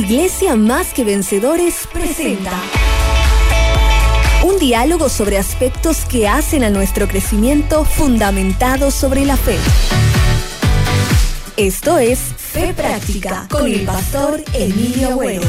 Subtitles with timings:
[0.00, 2.58] Iglesia Más que Vencedores presenta
[4.42, 9.58] un diálogo sobre aspectos que hacen a nuestro crecimiento fundamentado sobre la fe.
[11.58, 15.42] Esto es Fe Práctica con el pastor Emilio Agüero.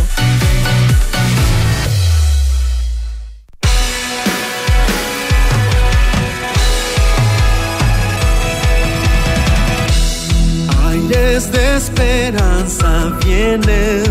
[10.89, 14.03] Aires de esperanza vienen,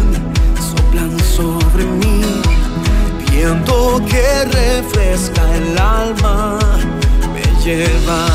[1.40, 2.20] sobre mí,
[3.30, 6.58] viento que refresca el alma,
[7.32, 8.26] me lleva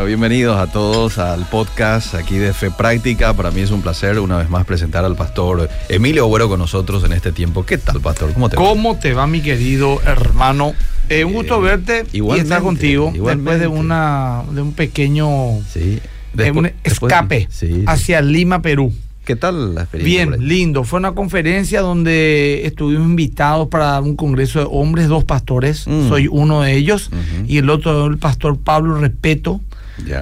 [0.00, 3.34] Bueno, bienvenidos a todos al podcast aquí de Fe Práctica.
[3.34, 7.04] Para mí es un placer una vez más presentar al pastor Emilio Agüero con nosotros
[7.04, 7.66] en este tiempo.
[7.66, 8.32] ¿Qué tal, pastor?
[8.32, 8.62] ¿Cómo te va?
[8.62, 10.72] ¿Cómo te va, mi querido hermano?
[11.10, 13.50] Eh, un gusto verte y estar contigo igualmente.
[13.50, 15.98] después de una de un pequeño Sí.
[15.98, 16.00] eh,
[16.32, 17.84] Después- un después- escape sí, sí.
[17.86, 18.94] hacia Lima, Perú.
[19.26, 20.24] ¿Qué tal la experiencia?
[20.30, 20.82] Bien, lindo.
[20.84, 25.86] Fue una conferencia donde estuvimos invitados para un congreso de hombres, dos pastores.
[25.86, 26.08] Mm.
[26.08, 27.10] Soy uno de ellos
[27.46, 29.60] y el otro el pastor Pablo Repeto,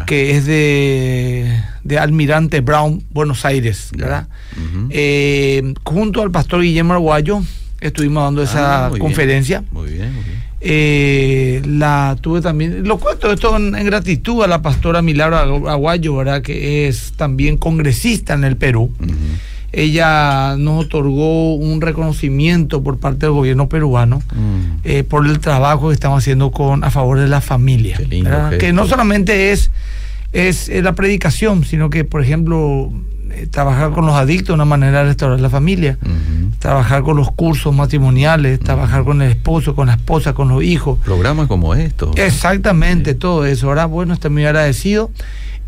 [0.07, 3.91] Que es de, de Almirante Brown, Buenos Aires.
[3.97, 4.29] ¿verdad?
[4.91, 7.43] Eh, junto al pastor Guillermo Arguayo
[7.81, 9.07] estuvimos dando esa Ah, muy bien.
[9.09, 9.65] conferencia.
[9.70, 10.48] Muy bien, muy bien.
[10.61, 15.70] Eh, la tuve también, lo cuento esto en, en gratitud a la pastora Milagro Agu-
[15.70, 16.42] Aguayo, ¿verdad?
[16.42, 18.92] Que es también congresista en el Perú.
[19.72, 24.79] Ella nos otorgó un reconocimiento por parte del gobierno peruano Mm.
[24.84, 27.98] eh, por el trabajo que estamos haciendo con a favor de la familia.
[28.58, 29.70] Que no solamente es,
[30.33, 32.90] es la predicación, sino que, por ejemplo,
[33.30, 35.98] eh, trabajar con los adictos de una manera de restaurar la familia
[36.58, 40.98] trabajar con los cursos matrimoniales, trabajar con el esposo, con la esposa, con los hijos.
[41.05, 42.17] Programas como estos.
[42.17, 43.68] Exactamente, todo eso.
[43.68, 45.11] Ahora, bueno, estoy muy agradecido.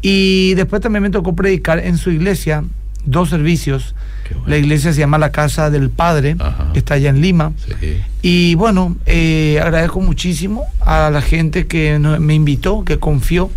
[0.02, 2.64] Y después también me tocó predicar en su iglesia
[3.04, 3.94] dos servicios.
[4.30, 4.44] Bueno.
[4.46, 6.70] La iglesia se llama la Casa del Padre, Ajá.
[6.72, 7.52] que está allá en Lima.
[7.80, 8.00] Sí.
[8.22, 13.50] Y bueno, eh, agradezco muchísimo a la gente que me invitó, que confió.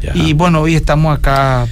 [0.00, 0.12] Ya.
[0.14, 1.68] Y bueno, hoy estamos acá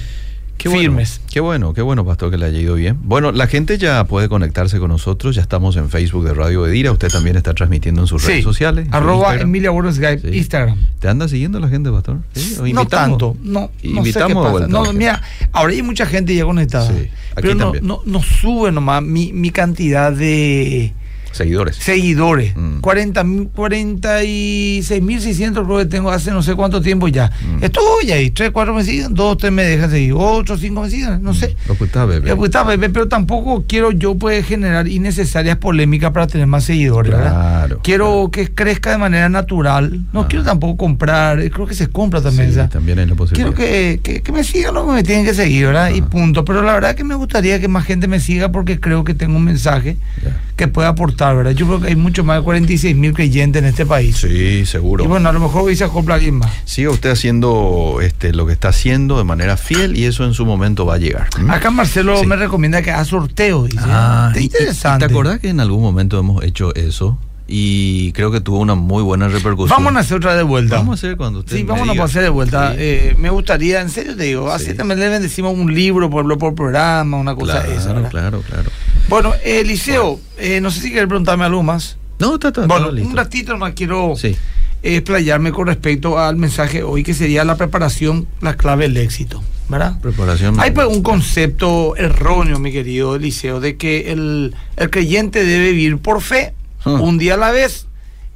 [0.61, 1.21] Qué bueno, firmes.
[1.31, 2.97] qué bueno, qué bueno, pastor, que le haya ido bien.
[3.03, 5.35] Bueno, la gente ya puede conectarse con nosotros.
[5.35, 6.91] Ya estamos en Facebook de Radio Edira.
[6.91, 8.87] Usted también está transmitiendo en sus redes sociales.
[8.91, 9.35] Arroba.
[9.37, 10.27] Emilia Guy, Sí.
[10.37, 10.77] Instagram.
[10.99, 12.19] ¿Te anda siguiendo la gente, pastor?
[12.33, 12.55] ¿Sí?
[12.59, 12.89] ¿O No invitamos?
[12.89, 14.67] tanto, no, no sé Invitamos qué pasa.
[14.67, 16.91] No, mira, ahora hay mucha gente ya conectada.
[17.35, 20.93] Pero no, no, no sube nomás mi, mi cantidad de
[21.31, 21.77] Seguidores.
[21.77, 22.55] seguidores.
[22.55, 22.79] Mm.
[22.81, 27.31] 40, mil- 46.600 creo que tengo hace no sé cuánto tiempo ya.
[27.59, 27.63] Mm.
[27.63, 31.23] Estoy ahí, 3, 4 me siguen, 2, 3 me dejan seguir, 8, 5 me siguen,
[31.23, 31.55] no sé.
[31.67, 32.31] Lo que está, bebé.
[32.31, 36.63] Eh, pues, está, bebé, pero tampoco quiero yo pues generar innecesarias polémicas para tener más
[36.65, 37.31] seguidores, ¿verdad?
[37.31, 38.31] Claro, Quiero claro.
[38.31, 40.01] que crezca de manera natural.
[40.13, 40.27] No Ah.
[40.27, 42.53] quiero tampoco comprar, eh, creo que se compra también.
[42.53, 43.53] Sí, también hay la posibilidad.
[43.53, 45.91] Quiero que, que- que me sigan lo que me tienen que seguir, ¿verdad?
[45.93, 46.05] Y Ah.
[46.09, 46.45] punto.
[46.45, 49.37] Pero la verdad que me gustaría que más gente me siga porque creo que tengo
[49.37, 50.39] un mensaje Ya.
[50.61, 51.51] Que puede aportar, ¿verdad?
[51.53, 54.17] Yo creo que hay mucho más de 46 mil creyentes en este país.
[54.17, 55.03] Sí, seguro.
[55.03, 56.51] Y bueno, a lo mejor hoy se acopla alguien más.
[56.65, 60.45] Siga usted haciendo este, lo que está haciendo de manera fiel y eso en su
[60.45, 61.27] momento va a llegar.
[61.49, 62.27] Acá Marcelo Sí.
[62.27, 63.79] me recomienda que haga sorteo, dice.
[63.81, 65.07] Ah, interesante.
[65.07, 67.17] ¿Te acordás que en algún momento hemos hecho eso?
[67.53, 69.77] Y creo que tuvo una muy buena repercusión.
[69.83, 70.77] Vamos a hacer otra de vuelta.
[70.77, 72.71] Vamos a hacer cuando usted Sí, vamos a hacer de vuelta.
[72.71, 72.77] Sí.
[72.79, 74.73] Eh, me gustaría, en serio te digo, así Sí.
[74.73, 77.91] también le bendecimos un libro por, por programa, una cosa claro, esa.
[77.93, 78.09] ¿verdad?
[78.09, 78.69] claro, claro.
[79.09, 81.97] Bueno, Eliseo, eh, no sé si quieres preguntarme algo más.
[82.19, 83.09] No, está, está, Bueno, listo.
[83.09, 84.35] un ratito más quiero eh,
[84.83, 89.99] explayarme con respecto al mensaje hoy que sería la preparación, la clave del éxito, ¿verdad?
[89.99, 90.57] Preparación.
[90.59, 95.97] Hay pues un concepto erróneo, mi querido Eliseo, de que el, el creyente debe vivir
[95.97, 96.91] por fe, Ah.
[97.01, 97.87] un día a la vez,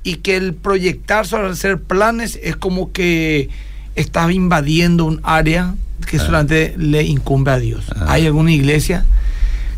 [0.03, 3.50] y que el proyectar sobre hacer planes es como que
[3.95, 5.74] estás invadiendo un área
[6.09, 6.25] que Ah.
[6.25, 7.86] solamente le incumbe a Dios.
[7.95, 8.06] Ah.
[8.09, 9.06] Hay alguna iglesia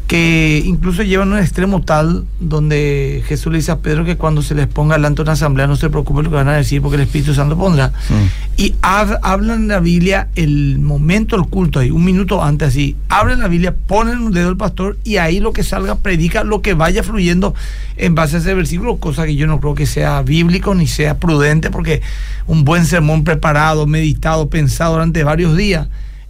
[0.08, 4.42] que incluso llevan a un extremo tal donde Jesús le dice a Pedro que cuando
[4.42, 6.96] se les ponga delante una asamblea no se preocupe lo que van a decir porque
[6.96, 7.90] el Espíritu Santo pondrá.
[8.10, 8.24] Mm.
[8.62, 12.96] Y hab- hablan en la Biblia el momento del culto ahí, un minuto antes así.
[13.10, 16.62] Abren la Biblia, ponen un dedo al pastor y ahí lo que salga predica lo
[16.62, 17.54] que vaya fluyendo
[17.98, 21.18] en base a ese versículo, cosa que yo no creo que sea bíblico ni sea
[21.20, 22.02] prudente porque
[22.48, 25.90] un buen sermón preparado, meditado, pensado durante varios días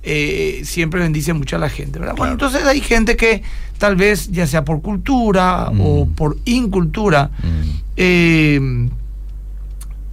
[0.09, 2.15] eh, siempre bendice mucho a la gente, ¿verdad?
[2.15, 2.47] Bueno, Claro.
[2.55, 3.43] entonces hay gente que
[3.77, 5.81] tal vez, ya sea por cultura Mm.
[5.81, 7.69] o por incultura, Mm.
[7.97, 8.89] eh,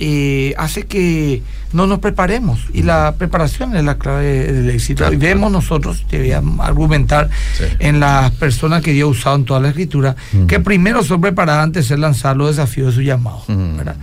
[0.00, 1.42] eh, hace que
[1.72, 2.66] no nos preparemos.
[2.74, 4.98] Y la preparación es la clave del éxito.
[4.98, 5.50] Claro, y vemos claro.
[5.62, 7.64] nosotros, te voy a argumentar Sí.
[7.78, 10.16] en las personas que Dios ha usado en toda la escritura,
[10.48, 13.44] que primero son preparadas antes de ser lanzadas los desafíos de su llamado.
[13.48, 13.96] ¿verdad?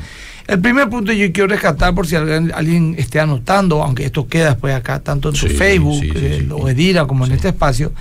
[0.52, 4.50] El primer punto yo quiero rescatar por si alguien, alguien esté anotando, aunque esto queda
[4.50, 7.94] después acá, tanto en Sí, Facebook, sí, sí, eh, lo Edira, como en este espacio,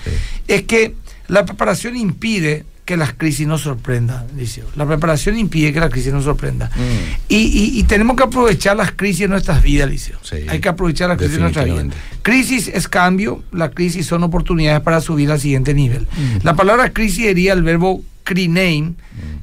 [0.48, 0.94] es que
[1.28, 4.64] la preparación impide que las crisis nos sorprendan, dice.
[4.74, 6.66] La preparación impide que la crisis nos sorprenda.
[6.74, 6.80] Mm.
[7.28, 10.18] Y, y- y tenemos que aprovechar las crisis en nuestras vidas, Liceo.
[10.22, 10.38] Sí.
[10.48, 11.86] Hay que aprovechar las crisis en nuestras vidas.
[12.22, 16.02] Crisis es cambio, la crisis son oportunidades para subir al siguiente nivel.
[16.02, 16.38] Mm.
[16.44, 18.96] La palabra crisis sería el verbo crinein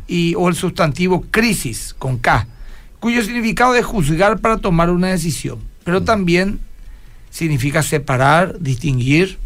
[0.09, 2.47] y, o el sustantivo crisis con K,
[2.99, 6.59] cuyo significado es juzgar para tomar una decisión, pero también
[7.29, 9.37] significa separar, distinguir.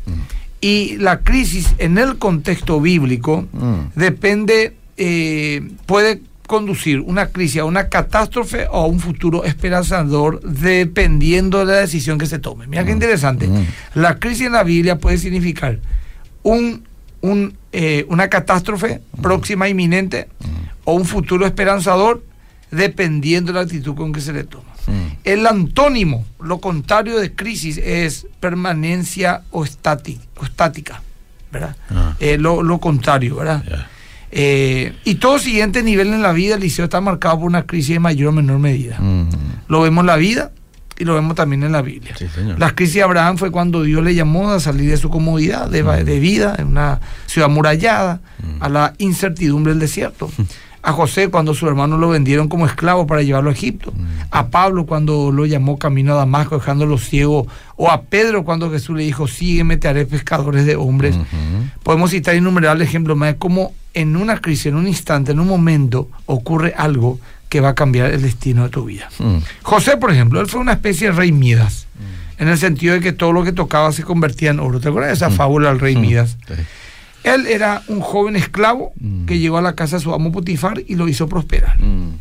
[0.61, 3.75] Y la crisis en el contexto bíblico Mm.
[3.95, 11.59] depende, eh, puede conducir una crisis a una catástrofe o a un futuro esperanzador dependiendo
[11.59, 12.67] de la decisión que se tome.
[12.67, 13.47] Mira qué interesante.
[13.47, 13.65] Mm.
[13.95, 15.79] La crisis en la Biblia puede significar
[16.43, 16.83] un,
[17.21, 20.27] un, eh, una catástrofe próxima, inminente,
[20.83, 22.23] o un futuro esperanzador
[22.71, 24.71] dependiendo de la actitud con que se le toma.
[24.87, 25.11] Mm.
[25.23, 31.01] El antónimo, lo contrario de crisis, es permanencia o, estáti- o estática,
[31.51, 31.75] ¿verdad?
[31.89, 32.15] Ah.
[32.19, 33.63] Eh, lo, lo contrario, ¿verdad?
[34.31, 37.95] Eh, y todo siguiente nivel en la vida, el liceo está marcado por una crisis
[37.95, 38.97] de mayor o menor medida.
[38.99, 39.27] Mm.
[39.67, 40.51] Lo vemos en la vida
[40.97, 42.15] y lo vemos también en la Biblia.
[42.17, 42.27] Sí.
[42.57, 45.83] La crisis de Abraham fue cuando Dios le llamó a salir de su comodidad de,
[46.03, 48.63] de vida en una ciudad murallada Mm.
[48.63, 50.31] a la incertidumbre del desierto.
[50.83, 53.91] A José cuando sus hermanos lo vendieron como esclavo para llevarlo a Egipto.
[53.95, 54.05] Mm.
[54.31, 57.45] A Pablo cuando lo llamó camino a Damasco dejándolo ciego.
[57.75, 61.15] O a Pedro cuando Jesús le dijo, sígueme, te haré pescadores de hombres.
[61.83, 65.47] Podemos citar innumerables ejemplos más de cómo en una crisis, en un instante, en un
[65.47, 67.19] momento, ocurre algo
[67.49, 69.09] que va a cambiar el destino de tu vida.
[69.19, 69.37] Mm.
[69.63, 71.87] José, por ejemplo, él fue una especie de rey Midas,
[72.37, 74.79] en el sentido de que todo lo que tocaba se convertía en oro.
[74.79, 76.01] ¿Te acuerdas de esa fábula del rey Mm.
[76.01, 76.37] Midas?
[76.47, 76.53] Sí.
[77.23, 79.25] Él era un joven esclavo Mm.
[79.25, 81.79] que llegó a la casa de su amo Potifar y lo hizo prosperar.
[81.81, 82.15] Mm.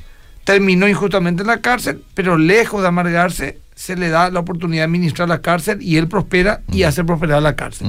[0.45, 4.85] Terminó injustamente en la cárcel, pero lejos de amargarse, se le da la oportunidad de
[4.87, 7.87] administrar la cárcel y él prospera y hace prosperar la cárcel.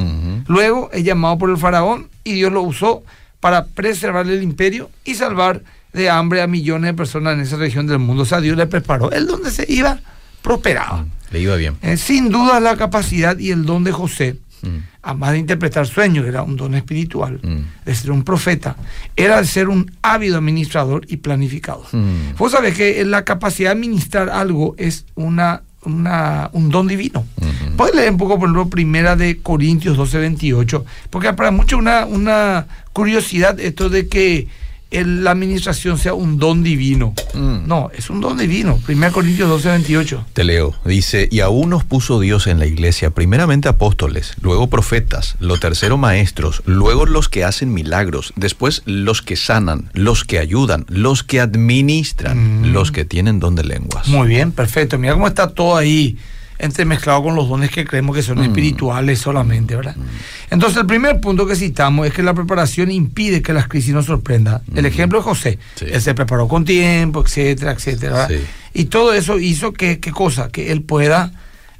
[0.47, 3.03] Luego es llamado por el faraón y Dios lo usó
[3.39, 5.61] para preservar el imperio y salvar
[5.91, 8.23] de hambre a millones de personas en esa región del mundo.
[8.23, 9.11] O sea, Dios le preparó.
[9.11, 9.99] Él donde se iba,
[10.41, 11.05] prosperaba.
[11.31, 11.75] Le iba bien.
[11.81, 14.77] Eh, sin duda la capacidad y el don de José, Mm.
[15.01, 17.85] además de interpretar sueños, era un don espiritual, Mm.
[17.85, 18.75] de ser un profeta,
[19.15, 21.85] era de ser un ávido administrador y planificador.
[21.91, 22.35] Mm.
[22.37, 27.25] Vos sabés que la capacidad de administrar algo es una, una- un don divino.
[27.37, 27.75] Ujú.
[27.75, 32.05] Puedes leer un poco, por ejemplo, primera de Corintios 12, 28, porque para muchos una,
[32.05, 34.47] una curiosidad esto de que
[34.91, 37.13] el- la administración sea un don divino.
[37.33, 37.65] Mm.
[37.67, 38.77] No, es un don divino.
[38.85, 40.25] Primera Corintios 12, 28.
[40.33, 45.35] Te leo, dice, y aún nos puso Dios en la iglesia, primeramente apóstoles, luego profetas,
[45.39, 50.85] lo tercero maestros, luego los que hacen milagros, después los que sanan, los que ayudan,
[50.89, 52.73] los que administran, Mm.
[52.73, 54.07] los que tienen don de lenguas.
[54.07, 54.97] Muy bien, perfecto.
[54.97, 56.17] Mira cómo está todo ahí
[56.61, 58.43] entremezclado con los dones que creemos que son Mm.
[58.43, 59.95] espirituales solamente, ¿verdad?
[60.49, 64.05] Entonces, el primer punto que citamos es que la preparación impide que las crisis nos
[64.05, 64.61] sorprendan.
[64.75, 65.57] El ejemplo de José.
[65.57, 65.79] Mm.
[65.79, 65.85] Sí.
[65.91, 68.27] Él se preparó con tiempo, etcétera, etcétera.
[68.73, 70.49] Y todo eso hizo que, ¿qué cosa?
[70.49, 71.31] Que él pueda...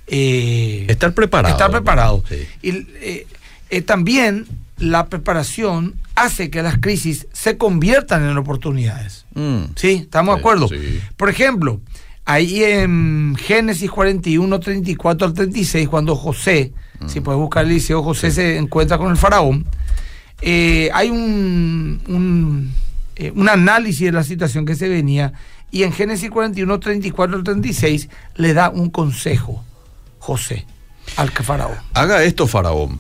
[0.08, 1.54] eh, Estar preparado.
[1.54, 2.24] Estar preparado.
[2.28, 2.48] Sí.
[2.62, 2.70] Y
[3.02, 3.28] eh,
[3.70, 4.46] eh, también
[4.78, 9.26] la preparación hace que las crisis se conviertan en oportunidades.
[9.36, 9.64] Mm.
[9.76, 9.92] ¿Sí?
[10.04, 10.68] ¿Estamos de acuerdo?
[10.68, 11.00] sí.
[11.18, 11.80] Por ejemplo,
[12.26, 17.10] ahí en Génesis 41, 34 al 36, cuando José, Mm.
[17.10, 19.66] si puedes buscar el liceo, José se encuentra con el faraón,
[20.42, 22.72] eh, hay un, un,
[23.16, 25.34] eh, un análisis de la situación que se venía
[25.72, 29.64] y en Génesis 41, 34 al 36 le da un consejo
[30.20, 30.66] José
[31.18, 31.78] al que faraón.
[31.94, 33.00] Haga esto, Faraón.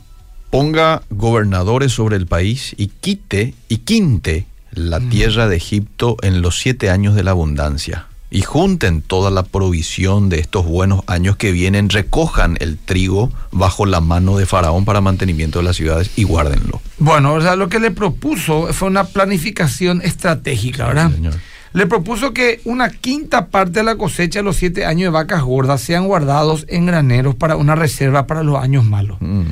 [0.50, 6.60] Ponga gobernadores sobre el país y quite y quinte la tierra de Egipto en los
[6.60, 8.08] siete años de la abundancia.
[8.32, 13.86] Y junten toda la provisión de estos buenos años que vienen, recojan el trigo bajo
[13.86, 16.82] la mano de Faraón para mantenimiento de las ciudades y guárdenlo.
[16.98, 21.10] Bueno, o sea, lo que le propuso fue una planificación estratégica, ¿verdad?
[21.10, 21.34] Sí, señor.
[21.74, 25.42] Le propuso que una quinta parte de la cosecha de los siete años de vacas
[25.42, 29.18] gordas sean guardados en graneros para una reserva para los años malos.
[29.22, 29.44] Mm.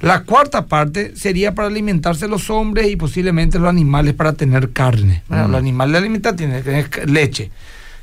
[0.00, 5.22] La cuarta parte sería para alimentarse los hombres y posiblemente los animales para tener carne.
[5.28, 5.48] ¿verdad?
[5.48, 5.50] Mm.
[5.52, 7.50] Los animales de alimentar tienen que tener leche,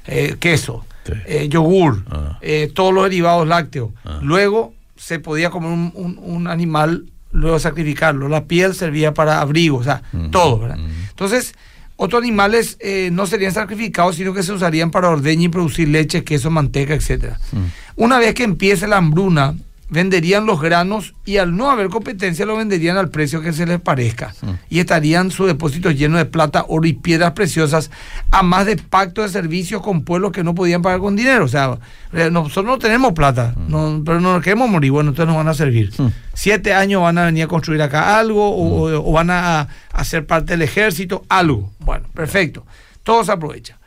[0.08, 1.14] eh, queso, Sí.
[1.28, 2.38] eh, yogur, Ah.
[2.42, 3.90] eh, todos los derivados lácteos.
[4.04, 4.20] Ah.
[4.22, 8.30] Luego se podía comer un, un- un animal, luego sacrificarlo.
[8.30, 10.68] La piel servía para abrigo, o sea, todo.
[11.10, 11.54] Entonces,
[11.98, 12.78] otros animales
[13.12, 17.40] no serían sacrificados, sino que se usarían para ordeñar y producir leche, queso, manteca, etcétera.
[17.52, 18.02] Mm.
[18.04, 19.56] Una vez que empiece la hambruna,
[19.88, 23.80] venderían los granos y al no haber competencia lo venderían al precio que se les
[23.80, 24.34] parezca.
[24.42, 24.50] Mm.
[24.70, 27.92] Y estarían sus depósitos llenos de plata, oro y piedras preciosas,
[28.32, 31.46] a más de pacto de servicios con pueblos que no podían pagar con dinero.
[31.46, 31.78] O sea,
[32.14, 35.48] eh, nosotros no tenemos plata, no- pero no nos queremos morir, bueno, entonces nos van
[35.50, 35.92] a servir.
[35.98, 36.08] Mm.
[36.34, 40.04] Siete años van a venir a construir acá algo o, o- o van a, a
[40.04, 41.72] ser parte del ejército, algo.
[41.80, 42.66] Bueno, perfecto.
[43.04, 43.78] Todo se aprovecha.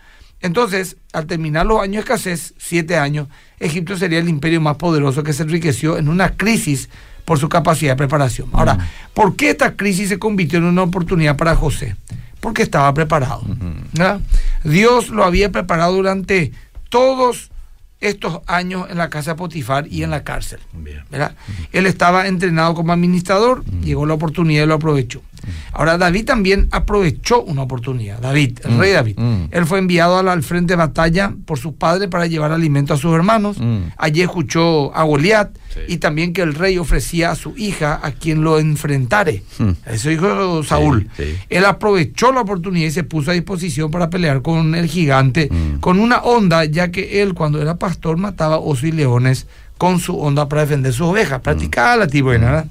[0.41, 3.29] Entonces, al terminar los años de escasez, siete años,
[3.59, 6.89] Egipto sería el imperio más poderoso que se enriqueció en una crisis
[7.25, 8.49] por su capacidad de preparación.
[8.53, 8.79] Ahora,
[9.15, 11.97] ¿por qué esta crisis se convirtió en una oportunidad para José?
[12.41, 13.43] Porque estaba preparado.
[14.65, 16.53] Dios lo había preparado durante
[16.89, 17.51] todos
[18.01, 20.61] estos años en la casa de Potifar y en la cárcel.
[21.73, 25.21] Él estaba entrenado como administrador, llegó la oportunidad y lo aprovechó.
[25.73, 28.19] Ahora, David también aprovechó una oportunidad.
[28.21, 29.19] David, el Mm, rey David.
[29.19, 29.43] mm.
[29.51, 32.97] Él fue enviado al, al frente de batalla por sus padres para llevar alimento a
[32.97, 33.59] sus hermanos.
[33.59, 33.79] Mm.
[33.97, 35.81] Allí escuchó a Goliat Sí.
[35.89, 39.43] y también que el rey ofrecía a su hija a quien lo enfrentare.
[39.59, 39.71] Mm.
[39.87, 41.09] Eso dijo Saúl.
[41.17, 41.37] sí.
[41.51, 45.81] Él aprovechó la oportunidad y se puso a disposición para pelear con el gigante Mm.
[45.81, 50.19] con una onda, ya que él cuando era pastor mataba osos y leones con su
[50.19, 51.41] onda para defender sus ovejas.
[51.41, 52.67] Practicaba la tipo, ¿verdad?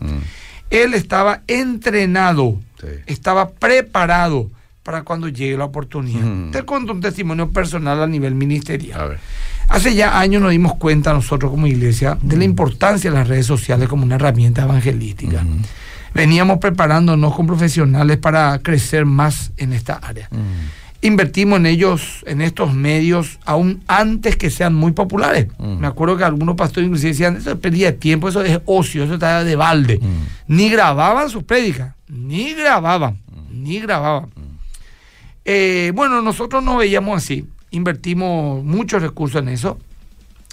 [0.69, 2.87] Él estaba entrenado, Sí.
[3.07, 4.49] estaba preparado
[4.83, 6.21] para cuando llegue la oportunidad.
[6.21, 6.51] Mm.
[6.51, 8.99] Te cuento un testimonio personal a nivel ministerial.
[9.01, 9.19] A ver.
[9.69, 13.45] Hace ya años nos dimos cuenta nosotros como iglesia de la importancia de las redes
[13.45, 15.43] sociales como una herramienta evangelística.
[15.43, 15.61] Mm.
[16.13, 20.29] Veníamos preparándonos con profesionales para crecer más en esta área.
[21.01, 21.07] Mm.
[21.07, 25.47] Invertimos en ellos, en estos medios, aún antes que sean muy populares.
[25.57, 25.79] Mm.
[25.79, 29.03] Me acuerdo que algunos pastores inclusive decían, eso es pérdida de tiempo, eso es ocio,
[29.03, 29.99] eso está de balde.
[30.01, 30.55] Mm.
[30.55, 33.19] Ni grababan sus prédicas, ni grababan,
[33.51, 34.29] ni grababan.
[35.45, 37.45] Eh, bueno, nosotros no veíamos así.
[37.71, 39.79] Invertimos muchos recursos en eso,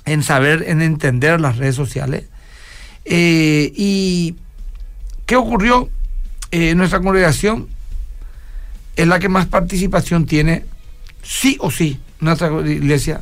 [0.05, 2.27] en saber, en entender las redes sociales.
[3.05, 4.37] Eh, ¿Y
[5.27, 5.91] qué ocurrió?
[6.51, 7.69] Eh, nuestra congregación
[8.97, 10.65] es la que más participación tiene,
[11.23, 13.21] sí o sí, nuestra iglesia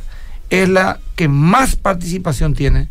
[0.51, 2.89] es la que más participación tiene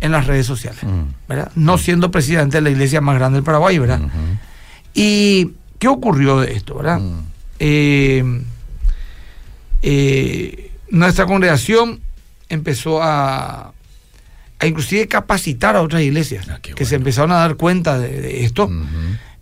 [0.00, 1.04] en las redes sociales, Mm.
[1.28, 1.52] ¿verdad?
[1.54, 4.00] No siendo presidente de la iglesia más grande del Paraguay, ¿verdad?
[4.94, 6.98] ¿Y qué ocurrió de esto, verdad?
[7.00, 7.20] Mm.
[7.60, 8.42] Eh,
[9.82, 12.00] eh, nuestra congregación
[12.48, 13.72] empezó a,
[14.58, 18.44] a inclusive capacitar a otras iglesias Ah, que se empezaron a dar cuenta de, de
[18.44, 18.70] esto.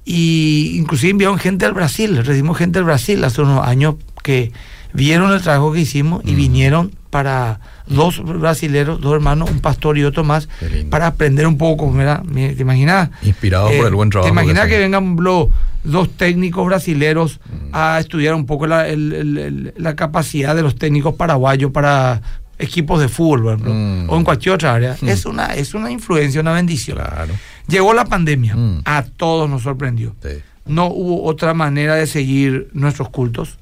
[0.04, 4.52] Y inclusive enviaron gente al Brasil, recibimos gente del Brasil hace unos años que
[4.92, 6.36] vieron el trabajo que hicimos y Mm.
[6.36, 10.48] vinieron para dos brasileros, dos hermanos, un pastor y otro más,
[10.90, 13.10] para aprender un poco, me- ¿te imaginas?
[13.22, 15.48] Inspirados por el buen trabajo ¿Te imaginas que vengan los
[15.82, 17.68] dos técnicos brasileros Mm.
[17.72, 22.20] a estudiar un poco la, el- el- el- la capacidad de los técnicos paraguayos para
[22.58, 24.08] equipos de fútbol, Mm.
[24.10, 24.96] o en cualquier otra área?
[25.00, 25.08] Mm.
[25.08, 26.98] Es, una, es una influencia, una bendición.
[26.98, 27.34] Claro.
[27.70, 28.82] Llegó la pandemia, Mm.
[28.84, 30.14] a todos nos sorprendió.
[30.22, 30.28] Sí.
[30.66, 33.58] No hubo otra manera de seguir nuestros cultos,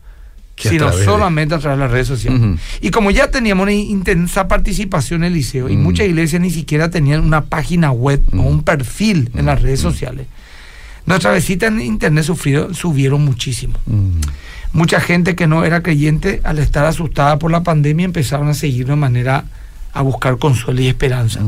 [0.56, 2.40] Que a sino de- solamente a través de las redes sociales.
[2.40, 2.56] Ujú.
[2.80, 5.82] Y como ya teníamos una intensa participación en el liceo, y Mm.
[5.82, 8.46] muchas iglesias ni siquiera tenían una página web o Mm.
[8.46, 10.26] un perfil en las redes sociales,
[11.06, 13.74] nuestras visitas en internet sufrieron, subieron muchísimo.
[14.72, 18.86] Mucha gente que no era creyente, al estar asustada por la pandemia, empezaron a seguir
[18.88, 19.44] de manera
[19.94, 21.40] a buscar consuelo y esperanza.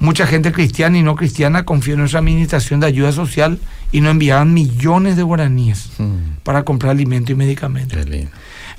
[0.00, 0.04] Mm.
[0.04, 3.58] Mucha gente cristiana y no cristiana confió en nuestra administración de ayuda social
[3.92, 6.38] y nos enviaban millones de guaraníes Mm.
[6.42, 7.98] para comprar alimento y medicamentos.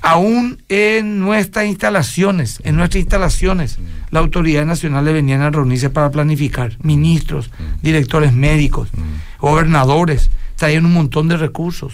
[0.02, 3.78] Aún en nuestras instalaciones, en nuestras instalaciones,
[4.12, 7.52] la autoridad nacional venían a reunirse para planificar, ministros,
[7.82, 8.90] directores médicos,
[9.40, 11.94] gobernadores, traían un montón de recursos.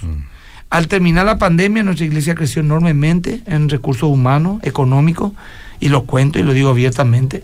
[0.72, 5.34] Al terminar la pandemia, nuestra iglesia creció enormemente en recursos humanos, económicos,
[5.80, 7.44] y lo cuento y lo digo abiertamente.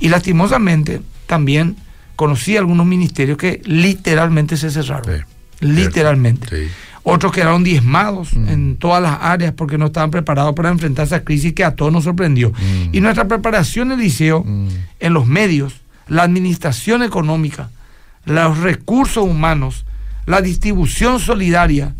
[0.00, 1.76] Y lastimosamente también
[2.16, 5.04] conocí algunos ministerios que literalmente se cerraron.
[5.16, 5.22] Sí.
[5.60, 6.48] Literalmente.
[6.48, 6.70] Sí.
[7.02, 8.48] Otros quedaron diezmados Mm.
[8.48, 11.92] en todas las áreas porque no estaban preparados para enfrentar esa crisis que a todos
[11.92, 12.50] nos sorprendió.
[12.50, 12.94] Mm.
[12.94, 14.68] Y nuestra preparación en el liceo, Mm.
[15.00, 15.74] en los medios,
[16.08, 17.70] la administración económica,
[18.24, 19.84] los recursos humanos,
[20.26, 21.94] la distribución solidaria,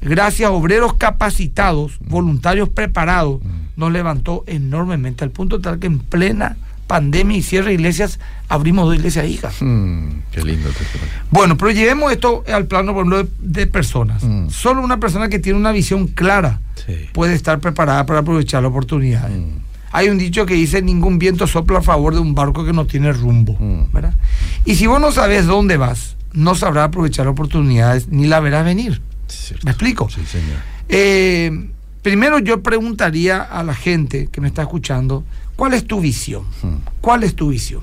[0.00, 3.40] gracias a obreros capacitados, voluntarios preparados,
[3.76, 8.86] nos levantó enormemente al punto tal que en plena pandemia y cierre de iglesias abrimos
[8.86, 9.56] dos iglesias hijas.
[9.60, 10.08] Mm.
[10.30, 11.12] Qué lindo testimonio.
[11.30, 14.22] Bueno, pero llevemos esto al plano, por ejemplo, de, de personas.
[14.22, 14.48] Mm.
[14.50, 16.94] Solo una persona que tiene una visión clara Sí.
[17.12, 19.28] puede estar preparada para aprovechar la oportunidad.
[19.28, 19.58] Mm.
[19.92, 22.84] Hay un dicho que dice, ningún viento sopla a favor de un barco que no
[22.86, 23.56] tiene rumbo.
[23.92, 24.14] ¿verdad?
[24.64, 29.00] Y si vos no sabes dónde vas, no sabrás aprovechar oportunidades ni la verás venir.
[29.26, 29.64] Cierto.
[29.64, 30.10] ¿Me explico?
[30.10, 30.58] Sí, señor.
[30.88, 31.70] Eh,
[32.02, 35.24] primero yo preguntaría a la gente que me está escuchando,
[35.56, 36.44] ¿cuál es tu visión?
[36.62, 36.76] Mm.
[37.00, 37.82] ¿Cuál es tu visión?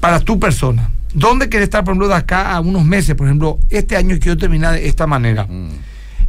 [0.00, 0.90] Para tu persona.
[1.14, 3.14] ¿Dónde quieres estar, por ejemplo, de acá a unos meses?
[3.14, 5.46] Por ejemplo, este año quiero terminar de esta manera.
[5.46, 5.68] Mm.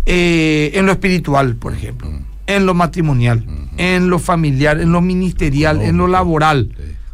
[0.06, 2.12] Eh, en lo espiritual, por ejemplo.
[2.46, 3.46] En lo matrimonial.
[3.78, 4.80] En lo familiar.
[4.80, 5.82] En lo ministerial.
[5.82, 6.70] En lo laboral.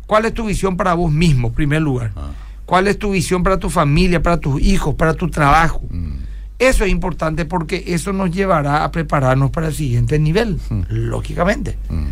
[0.08, 2.12] ¿Cuál es tu visión para vos mismo, en primer lugar?
[2.16, 2.32] Ah.
[2.66, 5.84] ¿Cuál es tu visión para tu familia, para tus hijos, para tu trabajo?
[5.90, 6.19] Mm.
[6.60, 10.82] Eso es importante porque eso nos llevará a prepararnos para el siguiente nivel, Mm.
[10.90, 11.78] lógicamente.
[11.90, 12.04] Mm.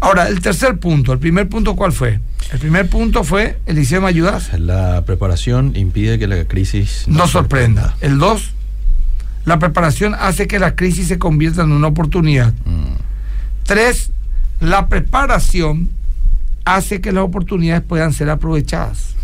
[0.00, 2.20] Ahora, el tercer punto, el primer punto, ¿cuál fue?
[2.52, 4.56] El primer punto fue, Eliseo, ¿me ayudas?
[4.58, 7.96] La preparación impide que la crisis No sorprenda.
[8.00, 8.52] El dos,
[9.44, 12.52] la preparación hace que la crisis se convierta en una oportunidad.
[12.64, 12.94] Mm.
[13.64, 14.12] Tres,
[14.60, 15.90] la preparación
[16.64, 19.16] hace que las oportunidades puedan ser aprovechadas.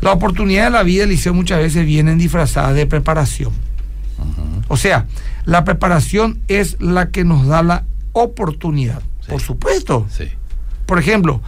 [0.00, 3.52] Las oportunidades de la vida, Eliseo, muchas veces vienen disfrazadas de preparación.
[4.68, 5.06] O sea,
[5.44, 9.02] la preparación es la que nos da la oportunidad.
[9.20, 9.30] Sí.
[9.30, 10.06] Por supuesto.
[10.10, 10.28] Sí.
[10.86, 11.40] Por ejemplo,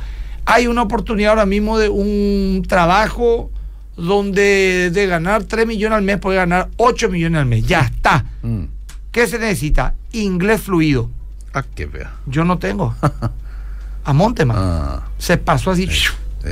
[0.46, 3.50] hay una oportunidad ahora mismo de un trabajo
[3.96, 7.66] donde de ganar 3 millones al mes puede ganar 8 millones al mes.
[7.66, 8.24] Ya está.
[8.42, 8.64] Mm.
[9.12, 9.94] ¿Qué se necesita?
[10.12, 11.10] Inglés fluido.
[11.52, 12.14] Ah, que vea.
[12.26, 12.94] Yo no tengo.
[14.04, 14.56] A Monteman.
[14.58, 16.06] Ah, Se pasó así sí.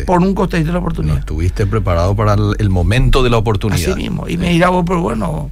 [0.06, 1.18] Por un costadito de la no oportunidad.
[1.18, 3.92] estuviste preparado para el, el momento de la oportunidad.
[3.92, 4.28] Así mismo.
[4.28, 5.50] Y me dirá vos, pero bueno,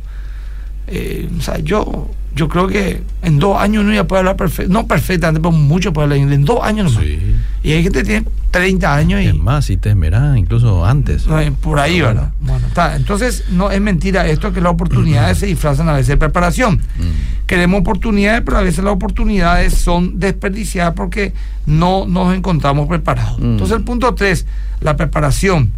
[0.86, 4.70] eh, o sea, yo, yo creo que en dos años uno ya puede hablar perfecto,
[4.70, 6.38] no perfectamente, pero mucho puede hablar inglés.
[6.38, 7.08] En dos años nomás.
[7.08, 7.18] Sí.
[7.62, 11.26] Y hay gente que tiene 30 años y Es más, si te esmerás, incluso antes.
[11.26, 12.32] no, eh, por ahí, ¿verdad?
[12.40, 12.94] Bueno, está.
[12.94, 16.76] Entonces, no es mentira esto que las oportunidades se disfrazan a veces de preparación.
[16.76, 17.46] Mm.
[17.46, 21.32] Queremos oportunidades, pero a veces las oportunidades son desperdiciadas porque
[21.64, 23.38] no nos encontramos preparados.
[23.38, 23.52] Mm.
[23.52, 24.46] Entonces, el punto 3,
[24.80, 25.72] la preparación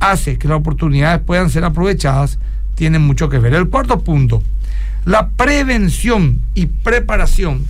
[0.00, 2.40] hace que las oportunidades puedan ser aprovechadas,
[2.74, 3.54] tiene mucho que ver.
[3.54, 4.42] El cuarto punto,
[5.04, 7.66] la prevención y preparación.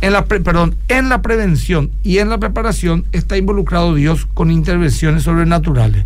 [0.00, 4.52] En la, pre- perdón, en la prevención y en la preparación está involucrado Dios con
[4.52, 6.04] intervenciones sobrenaturales.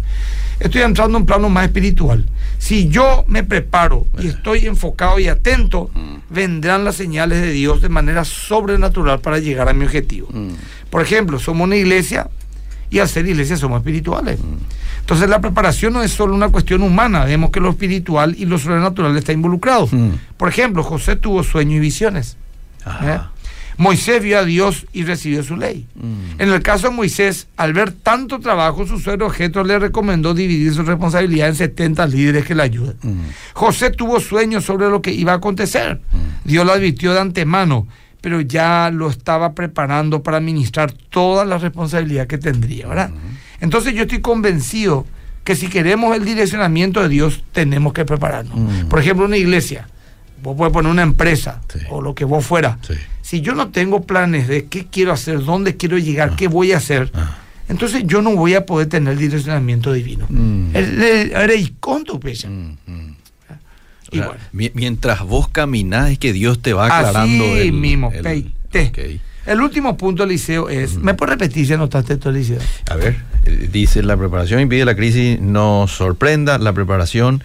[0.61, 2.25] Estoy entrando en un plano más espiritual.
[2.59, 5.91] Si yo me preparo y estoy enfocado y atento,
[6.31, 10.29] vendrán las señales de Dios de manera sobrenatural para llegar a mi objetivo.
[10.33, 10.53] Mm.
[10.89, 12.29] Por ejemplo, somos una iglesia
[12.89, 14.39] y al ser iglesia somos espirituales.
[15.03, 18.57] Entonces la preparación no es solo una cuestión humana, vemos que lo espiritual y lo
[18.57, 19.89] sobrenatural está involucrado.
[19.91, 20.13] Mm.
[20.37, 22.37] Por ejemplo, José tuvo sueños y visiones.
[22.85, 23.15] Ajá.
[23.15, 23.21] ¿eh?
[23.79, 25.87] Moisés vio a Dios y recibió su ley.
[25.97, 26.41] Mm.
[26.41, 30.73] En el caso de Moisés, al ver tanto trabajo, su suegro Jetro le recomendó dividir
[30.73, 32.97] su responsabilidad en 70 líderes que le ayuden.
[33.03, 33.21] Mm.
[33.55, 36.01] José tuvo sueños sobre lo que iba a acontecer.
[36.45, 37.89] Dios lo advirtió de antemano,
[38.21, 43.11] pero ya lo estaba preparando para administrar toda la responsabilidad que tendría, ¿verdad?
[43.63, 45.07] Entonces yo estoy convencido
[45.45, 48.59] que si queremos el direccionamiento de Dios, tenemos que prepararnos.
[48.59, 48.89] Mm.
[48.89, 49.89] Por ejemplo, una iglesia,
[50.43, 51.79] vos puedes poner una empresa Sí.
[51.89, 52.79] o lo que vos fuera.
[52.87, 52.95] Sí.
[53.23, 56.77] Si yo no tengo planes de qué quiero hacer, dónde quiero llegar, qué voy a
[56.77, 57.39] hacer, Ah.
[57.69, 60.27] entonces yo no voy a poder tener direccionamiento divino.
[60.75, 61.03] El-
[61.81, 62.19] con tu
[64.53, 68.53] mi- mientras vos caminás es que Dios te va Así aclarando el, mismo, el-.
[69.47, 70.97] El último punto, Eliseo, es.
[70.97, 72.59] ¿Me puedes repetir si anotaste esto, Eliseo?
[72.91, 73.17] A ver,
[73.73, 77.43] dice la preparación impide la crisis no sorprenda, la preparación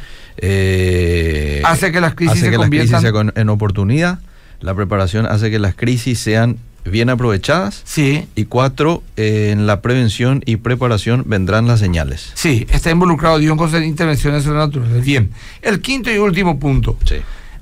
[0.62, 4.20] eh, Hace que las crisis hace se que las crisis conviertan- se con- en oportunidad,
[4.60, 9.82] la preparación hace que las crisis sean bien aprovechadas Sí, y cuatro, eh, en la
[9.82, 12.32] prevención y preparación vendrán las señales.
[12.36, 15.04] sí, está involucrado Dios con intervenciones sobrenaturales.
[15.04, 15.32] Bien.
[15.62, 16.98] El quinto y último punto.
[17.06, 17.16] Sí.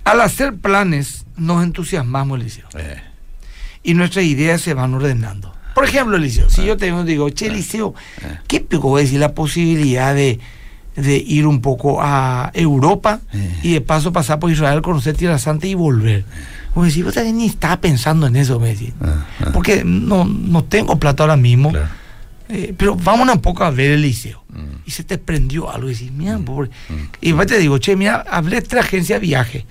[0.04, 2.66] Al hacer planes, nos entusiasmamos, Eliseo.
[2.78, 2.98] Eh,
[3.86, 5.54] y nuestras ideas se van ordenando.
[5.74, 7.94] Por ejemplo, Eliseo, si yo te digo, che, Eliseo,
[8.48, 10.40] ¿qué pico es decir la posibilidad de,
[10.96, 13.60] de ir un poco a Europa Eh.
[13.64, 16.24] y de paso pasar por Israel, conocer Tierra Santa y volver?
[16.74, 18.94] Como decir, vos también ni estaba pensando en eso, me decís.
[19.02, 21.88] ah, ah, Porque no, no tengo plata ahora mismo, claro.
[22.50, 24.44] Eh, pero vamos un poco a ver el liceo.
[24.50, 24.86] Mm.
[24.86, 26.70] Y se te prendió algo y decís, mira, pobre.
[27.22, 29.66] Y después te digo, che, mira, hablé de esta agencia de viaje.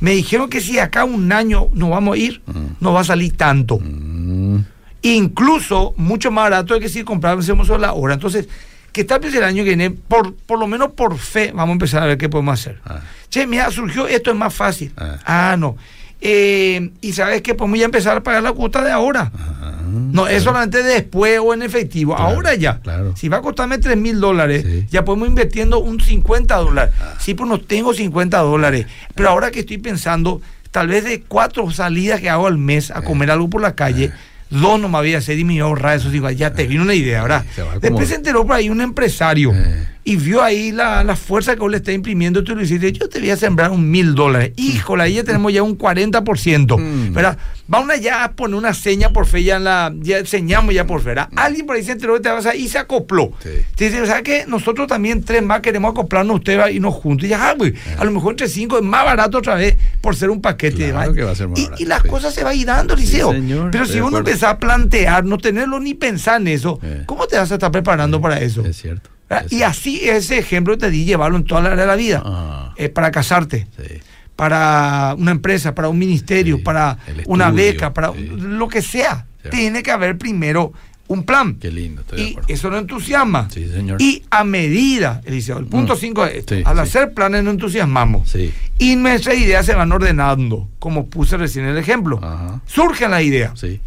[0.00, 2.76] Me dijeron que si acá un año nos vamos a ir, Mm.
[2.80, 3.78] no va a salir tanto.
[3.80, 4.60] Mm,
[5.02, 8.14] Incluso mucho más barato de que si compráramos solo la hora.
[8.14, 8.48] Entonces,
[8.92, 11.72] que tal vez el año que viene, por, por lo menos por fe, vamos a
[11.72, 12.80] empezar a ver qué podemos hacer.
[12.84, 14.92] ah, Che, mira, surgió esto, es más fácil.
[14.96, 15.18] Ah.
[15.24, 15.76] Ah, no.
[16.20, 19.30] Eh, y sabes que podemos ya empezar a pagar la cuota de ahora.
[19.34, 19.66] ah,
[20.12, 22.14] No, es solamente después o en efectivo.
[22.14, 22.78] Claro, ahora ya.
[22.80, 23.14] claro.
[23.16, 24.86] Si va a costarme 3 mil dólares, Sí.
[24.90, 26.94] ya podemos invirtiendo un 50 dólares.
[27.00, 27.14] Ah.
[27.18, 28.86] Sí, pues no tengo 50 dólares.
[29.14, 33.02] Pero ahora que estoy pensando, tal vez de cuatro salidas que hago al mes a
[33.02, 34.12] comer algo por la calle,
[34.50, 36.38] dos no me había hacer y me iba a ahorrar esos 50.
[36.38, 37.44] Ya te vino una idea, ¿verdad?
[37.56, 39.86] como- Después se enteró por ahí un empresario Eh.
[40.02, 43.08] Y vio ahí la, la fuerza que vos le está imprimiendo, tú le dijiste, yo
[43.08, 44.52] te voy a sembrar un mil dólares.
[44.56, 47.12] Híjole, ahí ya tenemos ya un 40%, Mm.
[47.12, 47.36] ¿verdad?
[47.68, 51.00] Vamos ya a poner una seña por fe, ya, en la, ya enseñamos ya por
[51.00, 51.28] fe, ¿verdad?
[51.36, 53.26] Alguien por ahí se enteró que te vas a y se acopló.
[53.26, 53.32] Mm.
[53.42, 53.48] Sí.
[53.76, 54.44] Te dice, ¿sabes qué?
[54.48, 56.70] Nosotros también tres más queremos acoplarnos a usted ¿verdad?
[56.72, 57.26] y nos juntos.
[57.26, 60.16] Y ya, ah, güey, a lo mejor entre cinco es más barato otra vez por
[60.16, 60.88] ser un paquete.
[60.90, 61.14] Claro ¿verdad?
[61.14, 62.08] que va a ser más y, y las sí.
[62.08, 63.32] cosas se va a ir dando, Liceo.
[63.70, 67.02] Pero si de uno empieza a plantear, no tenerlo ni pensar en eso, Eh.
[67.06, 68.64] ¿cómo te vas a estar preparando para eso?
[68.64, 69.10] Es cierto.
[69.30, 72.22] Es Y así ese ejemplo te di llevarlo en toda la área de la vida.
[72.24, 72.74] Ah.
[72.76, 74.00] Eh, para casarte, Sí.
[74.36, 78.30] para una empresa, para un ministerio, Sí, para una beca, para sí.
[78.36, 79.26] lo que sea.
[79.50, 80.72] Tiene que haber primero
[81.08, 81.54] un plan.
[81.56, 82.54] Qué lindo, estoy de Y acuerdo.
[82.54, 83.48] eso no entusiasma.
[83.50, 84.00] Sí, señor.
[84.00, 85.98] Y a medida, Eliseo, el punto Mm.
[85.98, 86.82] 5 es esto, Sí, al sí.
[86.82, 88.30] hacer planes no entusiasmamos.
[88.30, 88.52] Sí.
[88.78, 92.18] Y nuestras ideas se van ordenando, como puse recién el ejemplo.
[92.22, 92.60] Ajá.
[92.66, 93.58] Surgen las ideas.
[93.58, 93.80] Sí.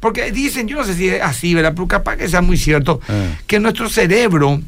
[0.00, 1.72] Porque dicen, yo no sé si es así, ¿verdad?
[1.74, 3.28] Pero capaz que sea muy cierto, Ah.
[3.46, 4.60] que nuestro cerebro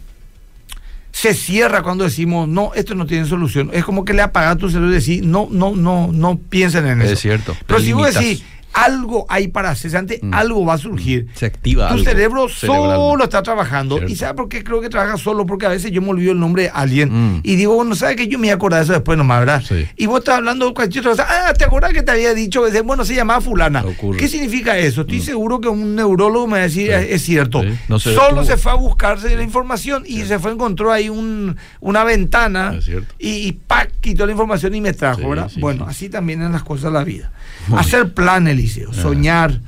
[1.17, 3.71] se cierra cuando decimos, no, esto no tiene solución.
[3.73, 7.01] Es como que le apagas tu cerebro y decís, no, no, no, no piensen en
[7.01, 7.23] Es eso.
[7.23, 8.43] cierto, Pero si vos decís,
[8.77, 10.35] algo hay para hacer, antes Mm.
[10.35, 11.27] algo va a surgir.
[11.35, 12.97] Se activa Tu algo cerebro cerebral.
[12.97, 13.97] solo está trabajando.
[13.97, 14.13] Cierto.
[14.13, 15.47] ¿Y sabe por qué creo que trabaja solo?
[15.47, 17.41] Porque a veces yo me olvido el nombre de alguien Mm.
[17.43, 19.63] y digo, bueno, ¿sabe que yo me voy a acordar de eso después nomás, verdad?
[19.67, 19.87] Sí.
[19.97, 21.27] Y vos estás hablando de cualquier cosa.
[21.29, 22.63] Ah, ¿te acordás que te había dicho?
[22.71, 23.83] que, Bueno, se llamaba fulana.
[23.85, 24.19] Ocurre.
[24.19, 25.01] ¿Qué significa eso?
[25.01, 27.07] Estoy seguro que un neurólogo me va a decir, Sí.
[27.11, 27.63] "Es- cierto.
[27.63, 27.69] Sí.
[27.89, 28.45] No se Solo detuvo.
[28.45, 32.79] se fue a buscarse la información y se fue, encontró ahí un, una ventana
[33.19, 33.91] y, y ¡pac!
[34.01, 35.51] quitó la información y me trajo, ¿verdad?
[35.59, 35.91] bueno, sí.
[35.91, 37.33] así también en las cosas de la vida.
[37.69, 38.47] Muy Hacer plan,
[38.89, 38.93] Ah.
[38.93, 39.61] soñar,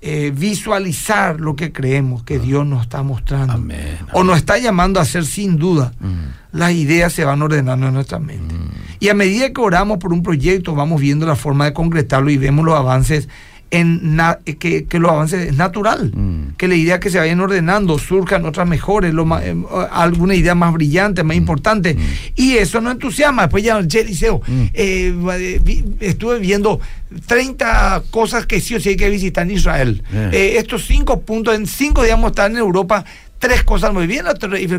[0.00, 3.54] eh, visualizar lo que creemos que Dios nos está mostrando.
[3.54, 3.56] Ah.
[3.56, 5.92] Amén, O nos está llamando a hacer sin duda.
[6.00, 6.58] Mm.
[6.58, 8.54] Las ideas se van ordenando en nuestra mente.
[8.98, 12.38] Y a medida que oramos por un proyecto, vamos viendo la forma de concretarlo y
[12.38, 13.28] vemos los avances
[13.70, 16.12] en na- que, que los avances es natural.
[16.14, 16.56] Mm.
[16.56, 19.56] Que las ideas que se vayan ordenando surjan otras mejores, lo ma- eh,
[19.90, 21.96] alguna idea más brillante, más importante.
[22.36, 23.42] Y eso no entusiasma.
[23.42, 24.62] Después ya, che, Liceo, Mm.
[24.72, 26.80] eh, eh, vi- estuve viendo
[27.26, 30.02] 30 cosas que sí o sí hay que visitar en Israel.
[30.12, 30.30] Eh.
[30.32, 33.04] Eh, estos cinco puntos, en cinco días vamos a estar en Europa.
[33.38, 34.24] Tres cosas muy bien.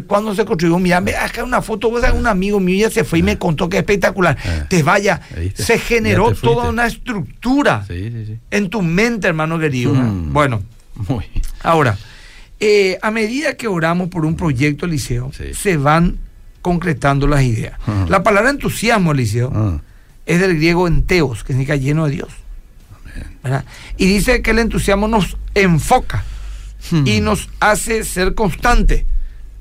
[0.07, 3.23] cuando se construyó, mira, ve acá una foto, un amigo mío ya se fue y
[3.23, 4.35] me contó que es espectacular.
[4.43, 4.63] Eh.
[4.67, 5.21] Te vaya,
[5.53, 8.37] se generó toda una estructura Sí, sí, sí.
[8.49, 9.93] en tu mente, hermano querido.
[9.93, 10.33] Mm.
[10.33, 10.63] Bueno,
[11.07, 11.25] Muy.
[11.61, 11.97] ahora,
[12.59, 15.53] eh, a medida que oramos por un proyecto, Liceo, Sí.
[15.53, 16.17] se van
[16.63, 17.75] concretando las ideas.
[17.81, 18.07] Ajá.
[18.09, 19.79] La palabra entusiasmo, Liceo, Ah.
[20.25, 22.29] es del griego enteos, que significa lleno de Dios.
[23.97, 26.23] Y dice que el entusiasmo nos enfoca
[26.91, 27.05] Hmm.
[27.07, 29.05] y nos hace ser constante.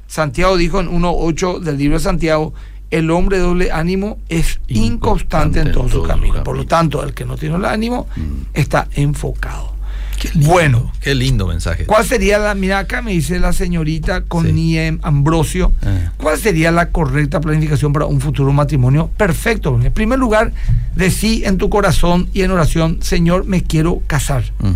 [0.06, 2.54] Santiago dijo en 1.8 del libro de Santiago,
[2.90, 6.44] el hombre de doble ánimo es inconstante en todo su camino.
[6.44, 8.22] Por lo tanto, el que no tiene el ánimo Mm.
[8.54, 9.74] está enfocado.
[10.20, 10.48] Qué lindo.
[10.48, 11.84] Bueno, Qué lindo mensaje.
[11.84, 16.08] ¿cuál sería la, mira acá me dice la señorita Connie Ambrosio, Eh.
[16.16, 19.78] ¿cuál sería la correcta planificación para un futuro matrimonio perfecto?
[19.82, 20.52] En primer lugar,
[20.94, 24.44] decí en tu corazón y en oración, Señor, me quiero casar.
[24.60, 24.70] Mm.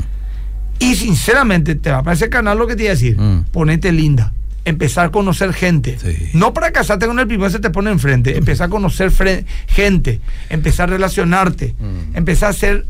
[0.80, 3.16] Y sinceramente, te va a aparecer canal lo que te iba a decir.
[3.16, 3.44] Mm.
[3.52, 4.32] Ponete linda.
[4.64, 5.98] Empezar a conocer gente.
[5.98, 6.30] Sí.
[6.34, 8.36] No para casarte con el primero se te pone enfrente.
[8.36, 9.12] Empezar a conocer
[9.68, 10.20] gente.
[10.48, 11.74] Empezar a relacionarte.
[11.78, 12.16] Mm.
[12.16, 12.86] Empezar a ser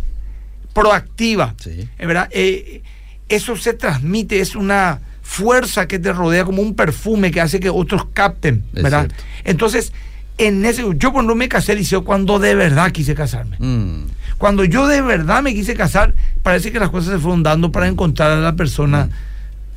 [0.73, 1.55] proactiva.
[1.63, 1.89] Sí.
[1.99, 2.83] Verdad, eh,
[3.29, 7.71] eso se transmite, es una fuerza que te rodea como un perfume que hace que
[7.71, 9.09] otros capten, ¿verdad?
[9.45, 9.93] Entonces,
[10.39, 13.57] en ese, yo cuando me casé, Liceo, cuando de verdad quise casarme.
[13.59, 14.07] Mm.
[14.41, 17.89] Cuando yo de verdad me quise casar, parece que las cosas se fueron dando para
[17.89, 19.11] encontrar a la persona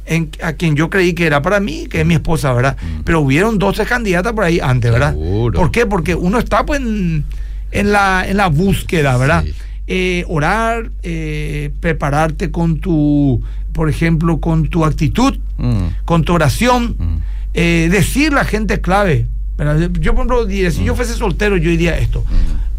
[0.06, 2.78] en- a quien yo creí que era para mí, que es mi esposa, ¿verdad?
[3.04, 5.12] Pero hubieron dos, tres candidatas por ahí antes, ¿verdad?
[5.12, 5.60] Seguro.
[5.60, 5.86] ¿Por qué?
[5.86, 7.26] Porque uno está pues en,
[7.72, 9.44] en la, en la búsqueda, ¿verdad?
[9.44, 9.54] Sí.
[9.88, 15.88] Eh, orar, eh, prepararte con tu, por ejemplo, con tu actitud, Mm.
[16.06, 17.18] con tu oración, Mm.
[17.54, 19.28] eh, decir la gente clave.
[19.58, 19.90] ¿Verdad?
[20.00, 20.86] Yo, por ejemplo, diría, si Mm.
[20.86, 22.24] yo fuese soltero, yo diría esto.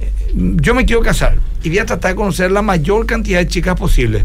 [0.01, 3.47] Eh, Yo me quiero casar y voy a tratar de conocer la mayor cantidad de
[3.47, 4.25] chicas posible.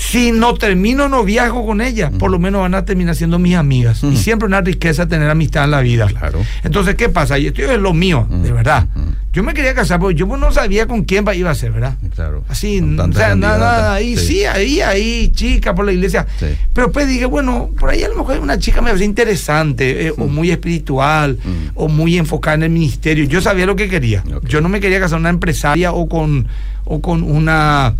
[0.00, 4.02] Si no termino noviazgo con ellas, por lo menos van a terminar siendo mis amigas.
[4.04, 6.06] Y siempre una riqueza tener amistad en la vida.
[6.06, 6.40] Claro.
[6.62, 7.36] Entonces, ¿qué pasa?
[7.38, 8.86] Y esto es lo mío, de verdad.
[9.32, 11.96] Yo me quería casar, porque yo no sabía con quién iba a ser, ¿verdad?
[12.14, 12.44] Claro.
[12.48, 14.44] Así, o sea, nada, ahí, sí.
[14.44, 16.26] ahí, ahí, chica por la iglesia.
[16.38, 16.46] Sí.
[16.72, 20.06] Pero después dije, bueno, por ahí a lo mejor hay una chica me parece interesante,
[20.06, 21.70] eh, o muy espiritual, Mm.
[21.74, 23.24] o muy enfocada en el ministerio.
[23.24, 24.22] Yo sabía lo que quería.
[24.44, 26.46] Yo no me quería casar con una empresaria o con,
[26.84, 27.94] o con una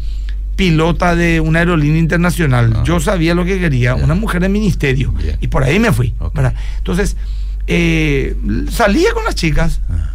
[0.58, 2.72] pilota de una aerolínea internacional.
[2.74, 2.82] Ah.
[2.84, 5.14] Yo sabía lo que quería, una mujer de ministerio.
[5.40, 6.12] Y por ahí me fui.
[6.78, 7.16] Entonces,
[7.68, 8.36] eh,
[8.68, 9.80] salía con las chicas.
[9.88, 10.14] Ah.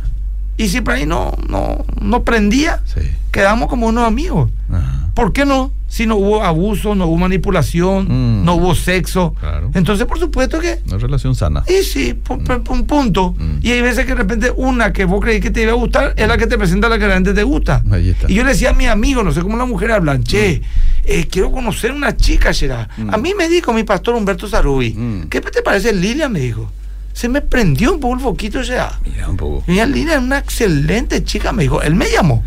[0.58, 3.00] Y si por ahí no, no, no prendía, Sí.
[3.32, 4.52] quedamos como unos amigos.
[4.70, 5.08] Ajá.
[5.14, 5.72] ¿Por qué no?
[5.94, 8.08] Si no hubo abuso, no hubo manipulación,
[8.42, 8.46] Mm.
[8.46, 9.36] no hubo sexo.
[9.40, 9.70] Claro.
[9.76, 11.64] Entonces, por supuesto que Una relación sana.
[11.68, 13.36] y sí, pu- un punto.
[13.38, 13.58] Mm.
[13.62, 16.16] Y hay veces que de repente una que vos creí que te iba a gustar
[16.18, 17.84] es la que te presenta la que realmente te gusta.
[17.92, 18.26] Ahí está.
[18.32, 20.64] Y yo le decía a mi amigo, no sé cómo las mujeres hablan, che,
[21.06, 22.52] eh, quiero conocer una chica.
[22.98, 23.14] Mm.
[23.14, 25.28] A mí me dijo mi pastor Humberto Sarubi, Mm.
[25.30, 26.28] ¿qué te parece Lilia?
[26.28, 26.72] Me dijo.
[27.14, 28.96] Se me prendió un poco el foquito, Gerard.
[29.06, 29.64] Mira un poco.
[29.68, 31.82] Mira, Lilia es una excelente chica, me dijo.
[31.82, 32.44] Él me llamó.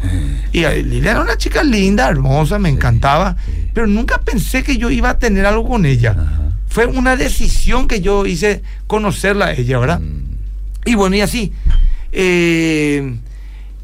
[0.53, 3.37] Y eh, Lilia era una chica linda, hermosa, me encantaba.
[3.47, 3.69] sí.
[3.73, 6.11] Pero nunca pensé que yo iba a tener algo con ella.
[6.19, 6.43] Ajá.
[6.69, 10.01] Fue una decisión que yo hice conocerla a ella, ¿verdad?
[10.01, 10.25] Mm.
[10.87, 11.53] Y bueno, y así.
[12.13, 13.17] eh,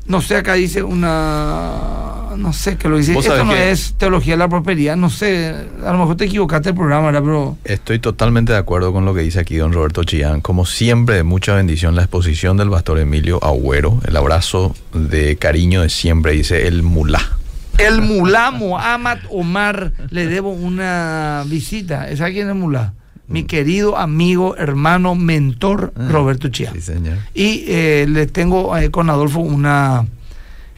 [0.06, 2.34] no sé, acá dice una.
[2.36, 3.16] No sé qué lo dice.
[3.16, 4.96] Esto no es teología de la prosperidad.
[4.96, 5.54] No sé.
[5.84, 7.22] A lo mejor te equivocaste el programa, ¿verdad?
[7.22, 7.58] Pero.
[7.64, 10.40] Estoy totalmente de acuerdo con lo que dice aquí don Roberto Chillán.
[10.40, 14.00] Como siempre, de mucha bendición la exposición del pastor Emilio Agüero.
[14.06, 17.38] El abrazo de cariño de siempre, dice el mulá.
[17.78, 22.04] El mulá Mohamed Omar le debo una visita.
[22.16, 22.94] ¿Sabes quién es el mulá?
[23.28, 26.72] Mi querido amigo, hermano, mentor, Ah, Roberto Chia.
[26.72, 27.18] Sí, señor.
[27.34, 30.06] Y eh, le tengo eh, con Adolfo una.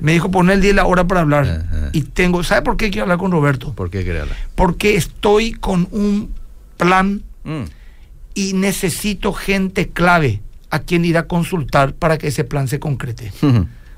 [0.00, 1.44] Me dijo poner el día y la hora para hablar.
[1.68, 1.88] Ajá.
[1.92, 2.42] Y tengo.
[2.44, 3.72] ¿Sabe por qué quiero hablar con Roberto?
[3.72, 4.36] ¿Por qué querés hablar?
[4.54, 6.30] Porque estoy con un
[6.76, 7.64] plan Mm.
[8.34, 13.30] y necesito gente clave a quien ir a consultar para que ese plan se concrete.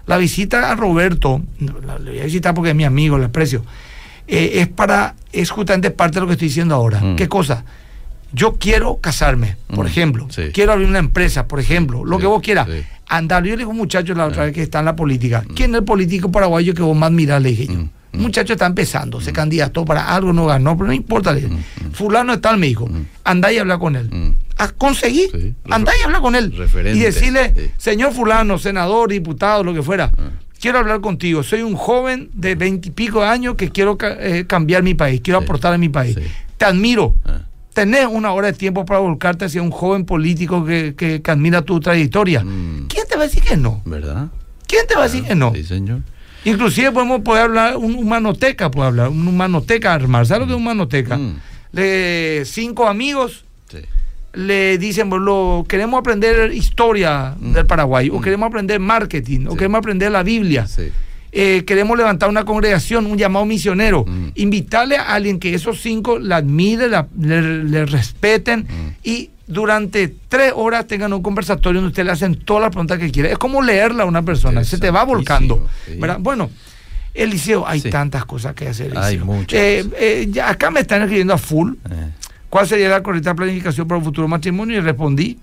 [0.06, 1.42] La visita a Roberto,
[1.86, 3.64] la, le voy a visitar porque es mi amigo, le aprecio,
[4.28, 7.00] eh, es para, es justamente parte de lo que estoy diciendo ahora.
[7.00, 7.16] Mm.
[7.16, 7.64] ¿Qué cosa?
[8.32, 10.26] Yo quiero casarme, por Mm, ejemplo.
[10.30, 10.42] sí.
[10.52, 12.04] Quiero abrir una empresa, por ejemplo.
[12.04, 12.66] Lo Sí, que vos quieras.
[12.70, 12.82] sí.
[13.08, 13.44] Andar.
[13.44, 14.46] Yo le digo a un muchacho la otra Ah.
[14.46, 15.44] vez que está en la política.
[15.54, 17.40] ¿Quién es el político paraguayo que vos más mirás?
[17.40, 17.74] Le dije yo.
[17.74, 21.32] Mm, Un muchacho está empezando, se candidató para algo, no ganó, pero no importa.
[21.34, 21.54] le dije.
[21.92, 22.88] Fulano es tal, me dijo.
[23.24, 24.08] Andá y habla con él.
[24.10, 24.30] Mm.
[24.58, 25.54] Ah, conseguí.
[25.70, 26.52] Andá y habla con él.
[26.56, 30.30] referente, Y decirle, señor fulano, senador, diputado, lo que fuera, Ah.
[30.58, 31.42] quiero hablar contigo.
[31.42, 35.78] Soy un joven de veintipico años que quiero eh, cambiar mi país, quiero aportar a
[35.78, 36.16] mi país.
[36.56, 37.16] Te admiro.
[37.26, 37.42] Ah.
[37.76, 41.60] Tenés una hora de tiempo para volcarte hacia un joven político que, que- que admira
[41.60, 42.42] tu trayectoria.
[42.42, 42.86] Mm.
[42.88, 43.82] ¿Quién te va a decir que no?
[43.84, 44.28] ¿Verdad?
[44.66, 45.52] ¿Quién te va a decir que no?
[45.54, 46.00] Sí, señor.
[46.46, 50.24] Inclusive podemos poder hablar, un humanoteca puede hablar, un humanoteca armar.
[50.26, 51.18] ¿Sabes lo que es humanoteca?
[51.18, 51.36] Mm.
[51.72, 53.80] Le, cinco amigos Sí.
[54.32, 57.52] le dicen, bueno, lo- queremos aprender historia Mm.
[57.52, 60.66] del Paraguay, o queremos aprender marketing, o queremos aprender la Biblia.
[60.66, 60.88] Sí.
[61.38, 64.04] Eh, queremos levantar una congregación, un llamado misionero.
[64.06, 64.28] Mm.
[64.36, 68.88] Invitarle a alguien que esos cinco la admire, la- le, le respeten Mm.
[69.04, 73.10] y durante tres horas tengan un conversatorio donde usted le hacen todas las preguntas que
[73.10, 73.32] quiere.
[73.32, 75.56] Es como leerla a una persona, se te va volcando.
[75.56, 76.00] Interesantísimo, sí.
[76.00, 76.16] ¿verdad?
[76.20, 76.50] Bueno,
[77.12, 77.90] Eliseo, hay Sí.
[77.90, 78.96] tantas cosas que hacer.
[78.96, 81.72] Hay muchas Eh, eh, ya acá me están escribiendo a full.
[81.90, 82.10] Eh,
[82.48, 84.78] ¿Cuál sería la correcta planificación para un futuro matrimonio?
[84.78, 85.38] Y respondí.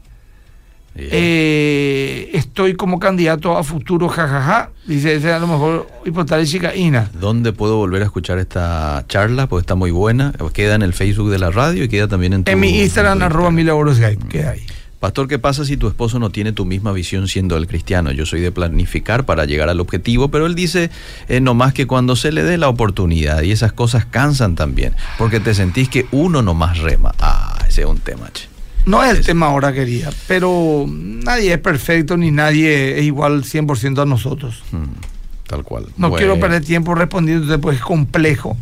[0.95, 4.69] Eh, estoy como candidato a futuro, jajaja.
[4.85, 7.09] Dice, ese a lo mejor hipotética Ina.
[7.19, 9.47] ¿Dónde puedo volver a escuchar esta charla?
[9.47, 10.33] Porque está muy buena.
[10.53, 12.51] Queda en el Facebook de la radio y queda también en tu...
[12.51, 14.25] En mi Instagram, en tu arroba mil euros Skype.
[14.25, 14.29] Mm.
[14.29, 14.65] Queda ahí.
[14.99, 18.13] Pastor, ¿qué pasa si tu esposo no tiene tu misma visión siendo el cristiano?
[18.13, 20.91] Yo soy de planificar para llegar al objetivo, pero él dice
[21.27, 24.95] eh, no más que cuando se le dé la oportunidad y esas cosas cansan también,
[25.17, 27.13] porque te sentís que uno nomás rema.
[27.19, 28.52] Ah, ese es un tema, che.
[28.85, 34.01] No es el tema ahora, quería, pero nadie es perfecto ni nadie es igual 100%
[34.01, 34.61] a nosotros.
[34.71, 34.83] Mm,
[35.47, 35.85] tal cual.
[35.97, 36.15] No Bueno.
[36.17, 38.57] quiero perder tiempo respondiendo, pues es complejo.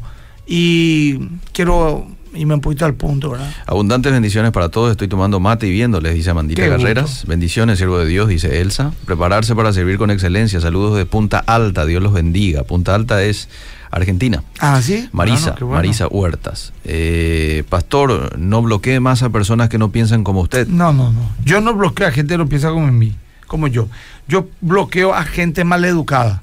[0.46, 1.18] Y
[1.54, 3.52] quiero irme un poquito al punto, ¿verdad?
[3.66, 4.92] Abundantes bendiciones para todos.
[4.92, 6.78] Estoy tomando mate y viéndoles, dice Amandita gusto.
[6.78, 7.26] Carreras.
[7.26, 8.94] Bendiciones, siervo de Dios, dice Elsa.
[9.06, 10.60] Prepararse para servir con excelencia.
[10.62, 11.86] Saludos de Punta Alta.
[11.86, 12.64] Dios los bendiga.
[12.64, 13.50] Punta Alta es
[13.92, 14.44] Argentina.
[14.60, 15.10] Ah, sí.
[15.12, 15.78] Marisa, qué bueno.
[15.78, 16.74] Marisa Huertas.
[16.86, 20.68] Eh, pastor, no bloquee más a personas que no piensan como usted.
[20.68, 21.30] No, no, no.
[21.44, 23.16] Yo no bloqueo a gente que no piensa como en mí,
[23.48, 23.88] como yo.
[24.28, 26.42] Yo bloqueo a gente maleducada.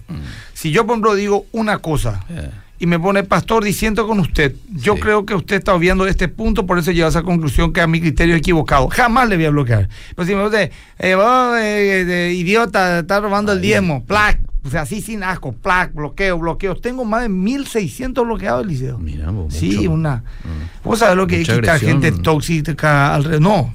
[0.53, 4.55] Si yo, por ejemplo, digo una cosa Eh, y me pone pastor diciendo con usted,
[4.73, 5.01] yo Sí.
[5.01, 7.87] creo que usted está obviando este punto, por eso lleva a esa conclusión que a
[7.87, 8.89] mi criterio es equivocado.
[8.89, 9.89] Jamás le voy a bloquear.
[10.15, 14.41] Pues si me dice, eh, eh, de idiota, está robando el diezmo, plac.
[14.65, 16.75] O sea, así sin asco, plac, bloqueo, bloqueo.
[16.77, 18.99] Tengo más de 1600 bloqueados, Liceo.
[18.99, 19.91] mira, vos, Sí, mucho.
[19.93, 20.17] una.
[20.17, 20.85] Mm.
[20.85, 22.03] ¿Vos sabés lo que es quitar agresión.
[22.03, 23.41] gente tóxica alrededor?
[23.41, 23.75] No.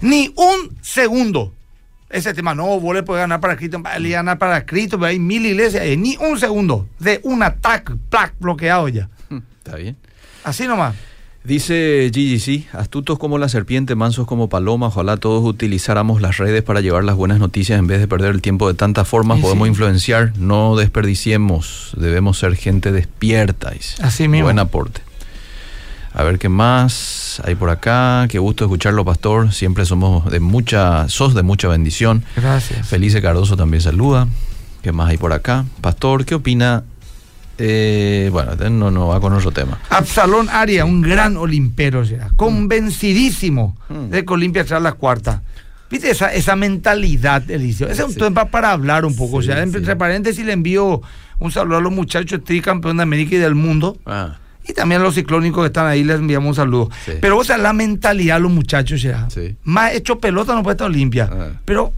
[0.00, 1.54] Ni un segundo.
[2.12, 5.18] Ese tema, no, vos le puedes ganar para Cristo, le ganar para Cristo, pero hay
[5.18, 9.08] mil iglesias, eh, ni un segundo de un ataque, plac, bloqueado ya.
[9.64, 9.96] Está bien.
[10.44, 10.94] Así nomás.
[11.44, 16.80] Dice GGC, astutos como la serpiente, mansos como paloma, ojalá todos utilizáramos las redes para
[16.80, 19.70] llevar las buenas noticias en vez de perder el tiempo de tantas formas, podemos sí.
[19.70, 23.70] influenciar, no desperdiciemos, debemos ser gente despierta.
[23.70, 24.00] dice.
[24.02, 24.46] Así mismo.
[24.46, 25.00] Buen aporte.
[26.14, 31.08] A ver qué más hay por acá, qué gusto escucharlo, pastor, siempre somos de mucha,
[31.08, 32.24] sos de mucha bendición.
[32.36, 32.86] Gracias.
[32.86, 34.28] Felice Cardoso también saluda.
[34.82, 35.64] ¿Qué más hay por acá?
[35.80, 36.84] Pastor, ¿qué opina
[37.58, 39.78] Eh, bueno, este no, no va con otro tema.
[39.90, 44.08] Absalón Aria, un gran olimpero, será, convencidísimo Mm.
[44.10, 45.42] de que Olimpia será la cuarta.
[45.90, 47.86] ¿Viste esa, esa mentalidad, Elicio?
[47.88, 48.18] Ese es un Sí.
[48.20, 49.42] tema para hablar un poco.
[49.42, 49.94] Sí, o sea, entre sí.
[49.94, 51.02] paréntesis le envío
[51.38, 53.98] un saludo a los muchachos tricampeón de América y del mundo.
[54.06, 54.36] Ah,
[54.68, 56.90] Y también a los ciclónicos que están ahí les enviamos un saludo.
[57.04, 57.12] Sí.
[57.20, 59.28] Pero o sea, la mentalidad de los muchachos ya.
[59.30, 59.56] Sí.
[59.64, 61.28] Más hecho pelota no puede estar Olimpia.
[61.32, 61.48] Ah.
[61.64, 61.92] Pero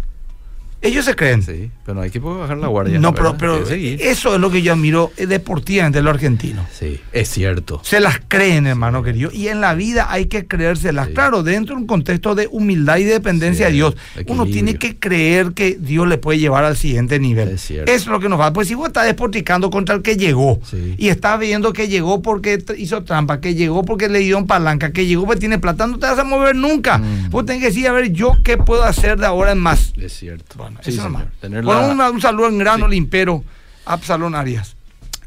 [0.85, 1.43] ellos se creen.
[1.43, 2.99] sí, pero no hay que bajar la guardia.
[2.99, 6.67] no, pero, eso es lo que yo admiro deportivamente de los argentinos.
[6.73, 7.81] Sí, es cierto.
[7.83, 9.31] Se las creen, hermano querido.
[9.33, 11.09] Y en la vida hay que creérselas.
[11.09, 11.15] Sí.
[11.15, 13.97] Claro, dentro de un contexto de humildad y de dependencia Sí, de Dios.
[14.27, 17.49] Uno tiene que creer que Dios le puede llevar al siguiente nivel.
[17.49, 17.91] Es cierto.
[17.91, 18.53] Eso es lo que nos va.
[18.53, 20.61] Pues si vos estás despotricando contra el que llegó
[20.97, 24.93] y estás viendo que llegó porque hizo trampa, que llegó porque le dio en palanca,
[24.93, 26.99] que llegó porque tiene plata, no te vas a mover nunca.
[26.99, 27.31] Mm.
[27.31, 29.93] Vos tenés que decir, a ver, yo qué puedo hacer de ahora en más.
[29.97, 30.57] Es cierto.
[30.57, 31.25] Bueno, Sí, eso nomás.
[31.41, 32.83] Tener Bueno, la- una- un saludo en gran Sí.
[32.83, 33.45] olimpero,
[33.87, 34.77] Absalón Arias.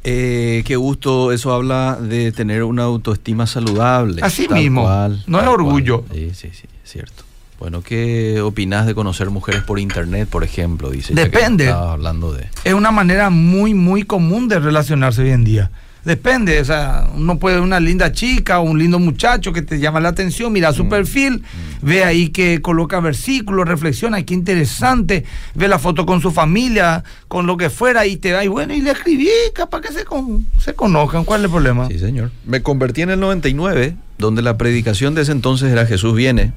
[0.03, 4.21] Eh, qué gusto, eso habla de tener una autoestima saludable.
[4.23, 6.03] Así mismo, cual, no es orgullo.
[6.03, 6.17] cual.
[6.19, 7.23] Sí, sí, sí, es cierto.
[7.59, 10.91] Bueno, ¿qué opinás de conocer mujeres por internet, por ejemplo?
[10.91, 11.13] Dice.
[11.15, 11.69] ya que Depende.
[11.69, 12.47] hablando de.
[12.63, 15.71] es una manera muy, muy común de relacionarse hoy en día.
[16.07, 19.77] Depende, o sea, uno puede ver una linda chica o un lindo muchacho que te
[19.77, 20.73] llama la atención, mira Mm.
[20.73, 21.43] su perfil,
[21.81, 27.45] ve ahí que coloca versículos, reflexiona, qué interesante, ve la foto con su familia, con
[27.45, 30.47] lo que fuera, y te da, y bueno, y le escribí, capaz que se, con-
[30.57, 31.89] se conozcan, ¿cuál es el problema?
[31.89, 32.31] Sí, señor.
[32.45, 36.53] Me convertí en el 99, donde la predicación de ese entonces era Jesús viene.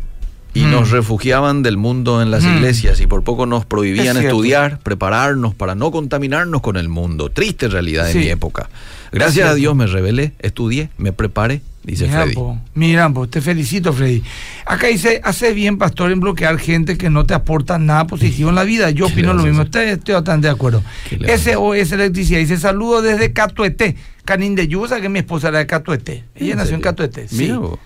[0.53, 0.71] Y Mm.
[0.73, 2.57] nos refugiaban del mundo en las Mm.
[2.57, 4.29] iglesias y por poco nos prohibían Es cierto.
[4.29, 7.31] estudiar, prepararnos para no contaminarnos con el mundo.
[7.31, 8.19] Triste realidad de Sí.
[8.19, 8.69] mi época.
[9.13, 9.55] Gracias a.
[9.55, 12.35] Dios me rebelé, estudié, me preparé, dice Mira, Freddy.
[12.35, 14.23] po, mira, po, te felicito, Freddy.
[14.67, 18.55] Acá dice, hace bien, pastor, en bloquear gente que no te aporta nada positivo en
[18.57, 18.91] la vida.
[18.91, 20.83] Yo ¿Qué opino lo mismo, estoy, estoy bastante de acuerdo.
[21.09, 25.21] ¿Qué le vas a SOS Electricidad dice, saludo desde Catuete, Canín de Yusa, que mi
[25.21, 26.25] esposa era de Catuete.
[26.37, 26.81] Ella ¿En nació en?
[26.81, 27.49] Catuete, sí.
[27.51, 27.79] Bueno,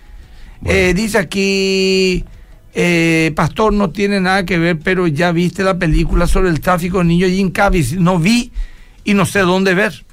[0.65, 2.23] Eh, dice aquí,
[2.75, 6.99] eh, pastor, no tiene nada que ver, pero ya viste la película sobre el tráfico
[6.99, 7.93] de niños y en Cavis.
[7.99, 8.51] No vi
[9.03, 10.05] y no sé dónde ver.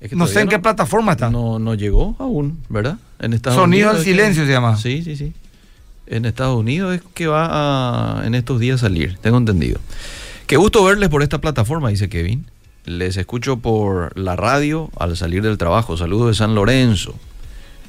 [0.00, 1.30] es que No sé en qué plataforma está.
[1.30, 2.98] No, no llegó aún, ¿verdad?
[3.20, 4.76] En Estados Sonido Unidos que- silencio se llama.
[4.76, 5.32] Sí, sí, sí.
[6.08, 7.48] En Estados Unidos es que va
[8.20, 9.78] a, en estos días a salir, tengo entendido.
[10.48, 12.46] Qué gusto verles por esta plataforma, dice Kevin.
[12.84, 15.96] Les escucho por la radio al salir del trabajo.
[15.96, 17.14] Saludos de San Lorenzo.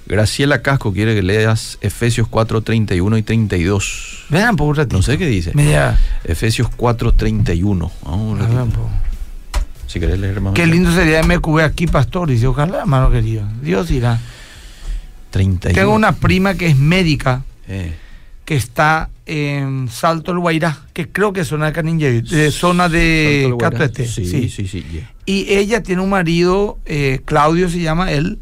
[0.05, 4.25] Graciela Casco quiere que leas Efesios 4, 31 y 32.
[4.29, 4.97] Vean por un ratito.
[4.97, 5.51] No sé qué dice.
[5.53, 7.91] Media- Efesios 4, 31.
[8.03, 8.89] Vamos un ratito.
[9.87, 10.53] Si querés leer más.
[10.53, 12.29] Qué lindo sería MQB aquí, pastor.
[12.29, 13.43] Dice, ojalá, hermano querido.
[13.61, 14.19] Dios irá.
[15.31, 15.79] 31.
[15.79, 17.93] Tengo una prima que es médica, Eh,
[18.45, 22.89] que está en Salto el Guairá, que creo que es zona de Caninje, de zona
[22.89, 23.55] de.
[23.57, 24.05] Catuete.
[24.05, 24.67] Sí, sí, sí.
[24.67, 25.09] sí, yeah.
[25.25, 28.39] Y ella tiene un marido, eh, Claudio se llama él,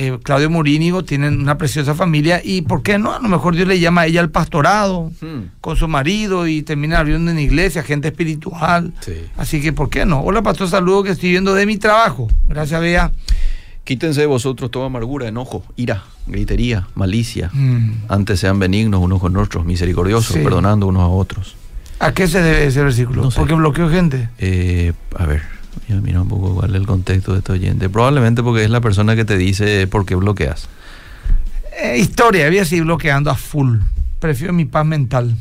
[0.00, 2.40] eh, Claudio Morínigo, tienen una preciosa familia.
[2.44, 3.12] Y ¿por qué no?
[3.14, 5.50] A lo mejor Dios le llama a ella al pastorado Hmm.
[5.60, 8.92] con su marido y termina abriendo una iglesia, gente espiritual.
[9.00, 9.14] Sí.
[9.36, 10.20] Así que, ¿por qué no?
[10.20, 12.28] Hola, pastor, saludo que estoy viendo de mi trabajo.
[12.46, 13.10] Gracias, Bea.
[13.84, 17.50] Quítense de vosotros toda amargura, enojo, ira, gritería, malicia.
[17.54, 17.92] Mm.
[18.08, 20.40] Antes sean benignos unos con otros, misericordiosos, Sí.
[20.44, 21.56] perdonando unos a otros.
[21.98, 23.22] ¿A qué se debe ese versículo?
[23.22, 23.40] No sé.
[23.40, 24.28] Porque bloqueó gente.
[24.38, 25.42] Eh, a ver,
[25.88, 27.88] voy a mirar un poco cuál es el contexto de este oyente.
[27.88, 30.68] Probablemente porque es la persona que te dice por qué bloqueas.
[31.80, 33.78] Eh, historia, había seguir bloqueando a full.
[34.18, 35.36] Prefiero mi paz mental.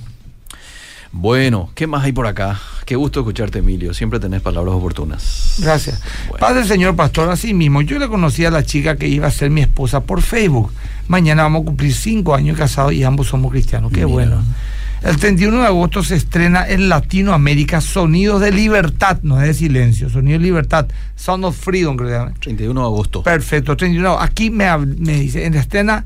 [1.12, 2.60] Bueno, ¿qué más hay por acá?
[2.86, 3.93] Qué gusto escucharte, Emilio.
[3.93, 5.55] Siempre tenés palabras oportunas.
[5.60, 6.01] Gracias.
[6.29, 6.39] Bueno.
[6.39, 7.81] Paz del señor pastor, así mismo.
[7.81, 10.71] Yo le conocí a la chica que iba a ser mi esposa por Facebook.
[11.07, 13.91] Mañana vamos a cumplir cinco años casados y ambos somos cristianos.
[13.91, 14.07] Qué Mira.
[14.07, 14.43] bueno.
[15.03, 20.10] El 31 de agosto se estrena en Latinoamérica Sonidos de Libertad, no es de silencio,
[20.10, 22.33] Sonidos de Libertad, Sound of Freedom, creo que se llama.
[22.39, 23.23] 31 de agosto.
[23.23, 24.19] Perfecto, 31.
[24.19, 26.05] Aquí me, me dice, en la escena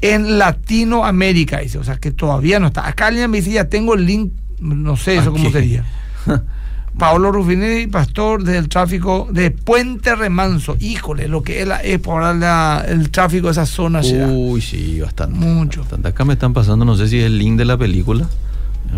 [0.00, 2.86] en Latinoamérica, dice, o sea que todavía no está.
[2.86, 5.84] Acá alguien me dice, ya tengo el link, no sé eso cómo sería.
[6.98, 10.76] Paolo Rufinelli, pastor del tráfico de Puente Remanso.
[10.80, 14.02] Híjole, lo que es, la, es por la- el tráfico de esa zona.
[14.02, 14.26] será.
[14.28, 15.38] Uy, sí, bastante.
[15.38, 15.80] Mucho.
[15.80, 16.08] bastante.
[16.08, 18.26] Acá me están pasando, no sé si es el link de la película.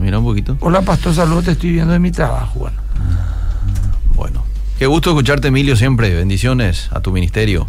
[0.01, 0.57] Mira un poquito.
[0.61, 2.61] Hola, pastor, saludos, te estoy viendo de mi trabajo.
[2.61, 2.77] Bueno,
[4.15, 4.45] Bueno,
[4.79, 6.15] qué gusto escucharte, Emilio, siempre.
[6.15, 7.67] Bendiciones a tu ministerio.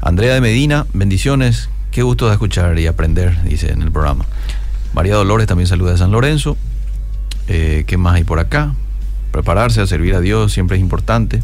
[0.00, 1.68] Andrea de Medina, bendiciones.
[1.90, 4.24] Qué gusto de escuchar y aprender, dice en el programa.
[4.94, 6.56] María Dolores también saluda de San Lorenzo.
[7.48, 8.74] Eh, ¿Qué más hay por acá?
[9.32, 11.42] Prepararse a servir a Dios siempre es importante.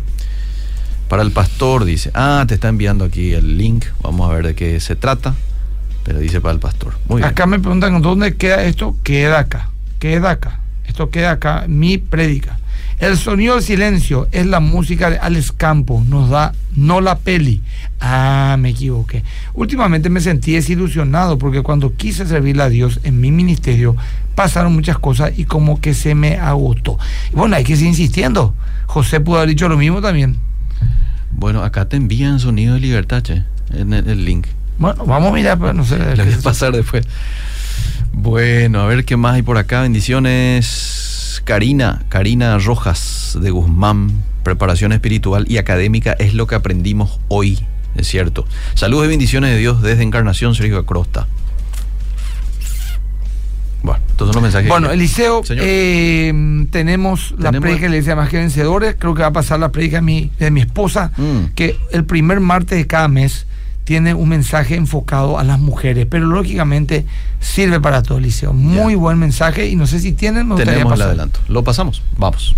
[1.09, 2.11] Para el pastor, dice.
[2.15, 3.87] Ah, te está enviando aquí el link.
[4.03, 5.35] Vamos a ver de qué se trata.
[6.05, 6.95] Pero dice para el pastor.
[7.09, 7.31] Muy bien.
[7.31, 8.95] acá me preguntan dónde queda esto.
[9.03, 10.61] Queda acá, queda acá.
[10.87, 12.59] Esto queda acá, mi prédica.
[12.99, 17.63] El sonido del silencio es la música de Alex Campos, nos da no la peli.
[18.01, 19.23] Ah, me equivoqué.
[19.55, 23.97] Últimamente me sentí desilusionado porque cuando quise servirle a Dios en mi ministerio
[24.35, 26.99] pasaron muchas cosas y como que se me agotó.
[27.33, 28.55] Bueno, hay que seguir insistiendo.
[28.87, 30.37] José pudo haber dicho lo mismo también.
[31.31, 34.47] Bueno, acá te envían sonido de libertad, che, en el, el link.
[34.79, 35.99] Bueno, vamos a mirar, pero no sé.
[36.17, 37.07] Le voy a pasar después.
[38.13, 39.83] Bueno, a ver qué más hay por acá.
[39.83, 41.08] Bendiciones.
[41.45, 44.11] Karina, Karina Rojas de Guzmán.
[44.43, 47.59] Preparación espiritual y académica es lo que aprendimos hoy,
[47.97, 48.47] es cierto.
[48.75, 51.27] Saludos y bendiciones de Dios desde Encarnación, Sergio Acosta.
[53.83, 54.69] Bueno, estos son los mensajes.
[54.69, 58.97] Bueno, Eliseo, eh, tenemos la predica de la iglesia más que vencedores.
[58.99, 61.55] Creo que va a pasar la predica de mi, de mi esposa, Mm.
[61.55, 63.47] que el primer martes de cada mes
[63.89, 67.07] tiene un mensaje enfocado a las mujeres, pero lógicamente
[67.41, 68.53] sirve para todo, Eliseo.
[68.53, 68.99] Muy Ya.
[68.99, 71.09] buen mensaje y no sé si tienen, me gustaría Tenemos el pasar.
[71.09, 71.41] adelanto.
[71.49, 72.03] Lo pasamos.
[72.19, 72.55] Vamos.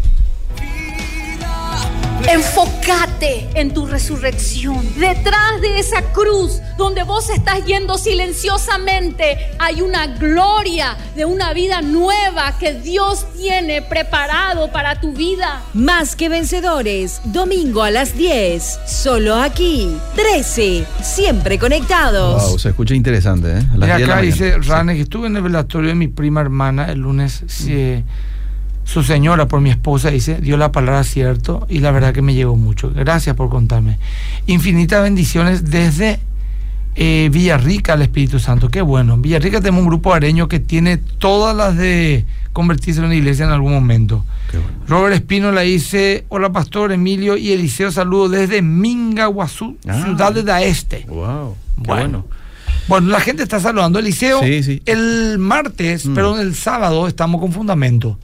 [3.23, 4.83] En tu resurrección.
[4.99, 11.83] Detrás de esa cruz donde vos estás yendo silenciosamente, hay una gloria de una vida
[11.83, 15.61] nueva que Dios tiene preparado para tu vida.
[15.75, 22.43] Más que vencedores, domingo a las 10, solo aquí, 13, siempre conectados.
[22.49, 23.67] Wow, se escucha interesante, ¿eh?
[23.75, 24.69] A las Mira 10 de la acá dice Sí.
[24.69, 27.43] Rane que estuve en el velatorio de mi prima hermana el lunes.
[27.47, 28.03] sí,
[28.93, 32.35] su señora, por mi esposa, dice, dio la palabra cierto y la verdad que me
[32.35, 32.91] llegó mucho.
[32.95, 33.99] Gracias por contarme.
[34.47, 36.19] Infinitas bendiciones desde
[36.97, 38.69] eh, Villarrica al Espíritu Santo.
[38.69, 39.15] Qué bueno.
[39.15, 43.45] En Villarrica tenemos un grupo areño que tiene todas las de convertirse en una iglesia
[43.45, 44.25] en algún momento.
[44.51, 44.73] Qué bueno.
[44.89, 50.03] Robert Espino le dice, hola pastor Emilio y Eliseo, saludos desde Mingaguazú, Ah.
[50.05, 51.05] ciudad de Daeste.
[51.09, 51.55] Wow.
[51.77, 52.25] Qué Bueno.
[52.25, 52.25] bueno.
[52.89, 54.01] Bueno, la gente está saludando.
[54.01, 54.83] Eliseo, Sí, sí.
[54.85, 56.15] el martes, Mm.
[56.15, 58.19] perdón, el sábado estamos con Fundamento.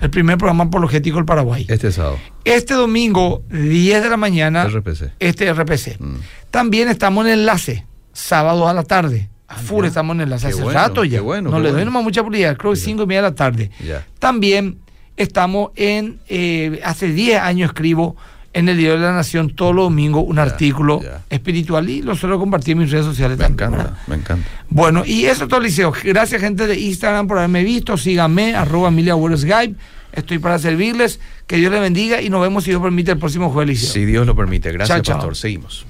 [0.00, 1.66] El primer programa apologético del Paraguay.
[1.68, 2.18] Este sábado.
[2.44, 5.12] Este domingo, 10 de la mañana, RPC.
[5.18, 5.98] este RPC.
[6.00, 6.16] Mm.
[6.50, 9.28] También estamos en enlace, sábado a la tarde.
[9.48, 9.88] A full ya.
[9.88, 10.46] estamos en enlace.
[10.48, 11.18] Qué Hace bueno, rato ya.
[11.18, 11.86] qué bueno, no le doy bueno.
[11.86, 13.70] nomás mucha prioridad, creo que 5 y media de la tarde.
[13.84, 14.06] Ya.
[14.18, 14.78] También
[15.16, 18.14] estamos en, eh, hace 10 años escribo
[18.54, 22.38] en el Diario de la Nación todos los domingos un artículo espiritual y lo suelo
[22.38, 23.70] compartir en mis redes sociales Me también.
[23.70, 23.86] ¿verdad?
[23.86, 24.48] encanta, me encanta.
[24.70, 25.92] Bueno, y eso es todo, Liceo.
[26.02, 27.96] Gracias, gente de Instagram, por haberme visto.
[27.96, 29.74] Síganme, arroba Emilia Skype.
[30.12, 31.20] Estoy para servirles.
[31.46, 33.92] Que Dios les bendiga y nos vemos, si Dios permite, el próximo jueves, Liceo.
[33.92, 34.72] Si Dios lo permite.
[34.72, 35.16] Gracias, Chao, chao.
[35.16, 35.36] pastor.
[35.36, 35.86] Seguimos.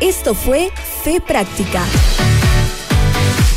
[0.00, 0.70] Esto fue
[1.04, 1.84] Fe Práctica.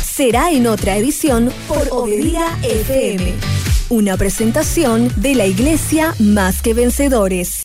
[0.04, 3.55] Será en otra edición por Obedira FM.
[3.88, 7.54] Una presentación de la Iglesia Más que Vencedores.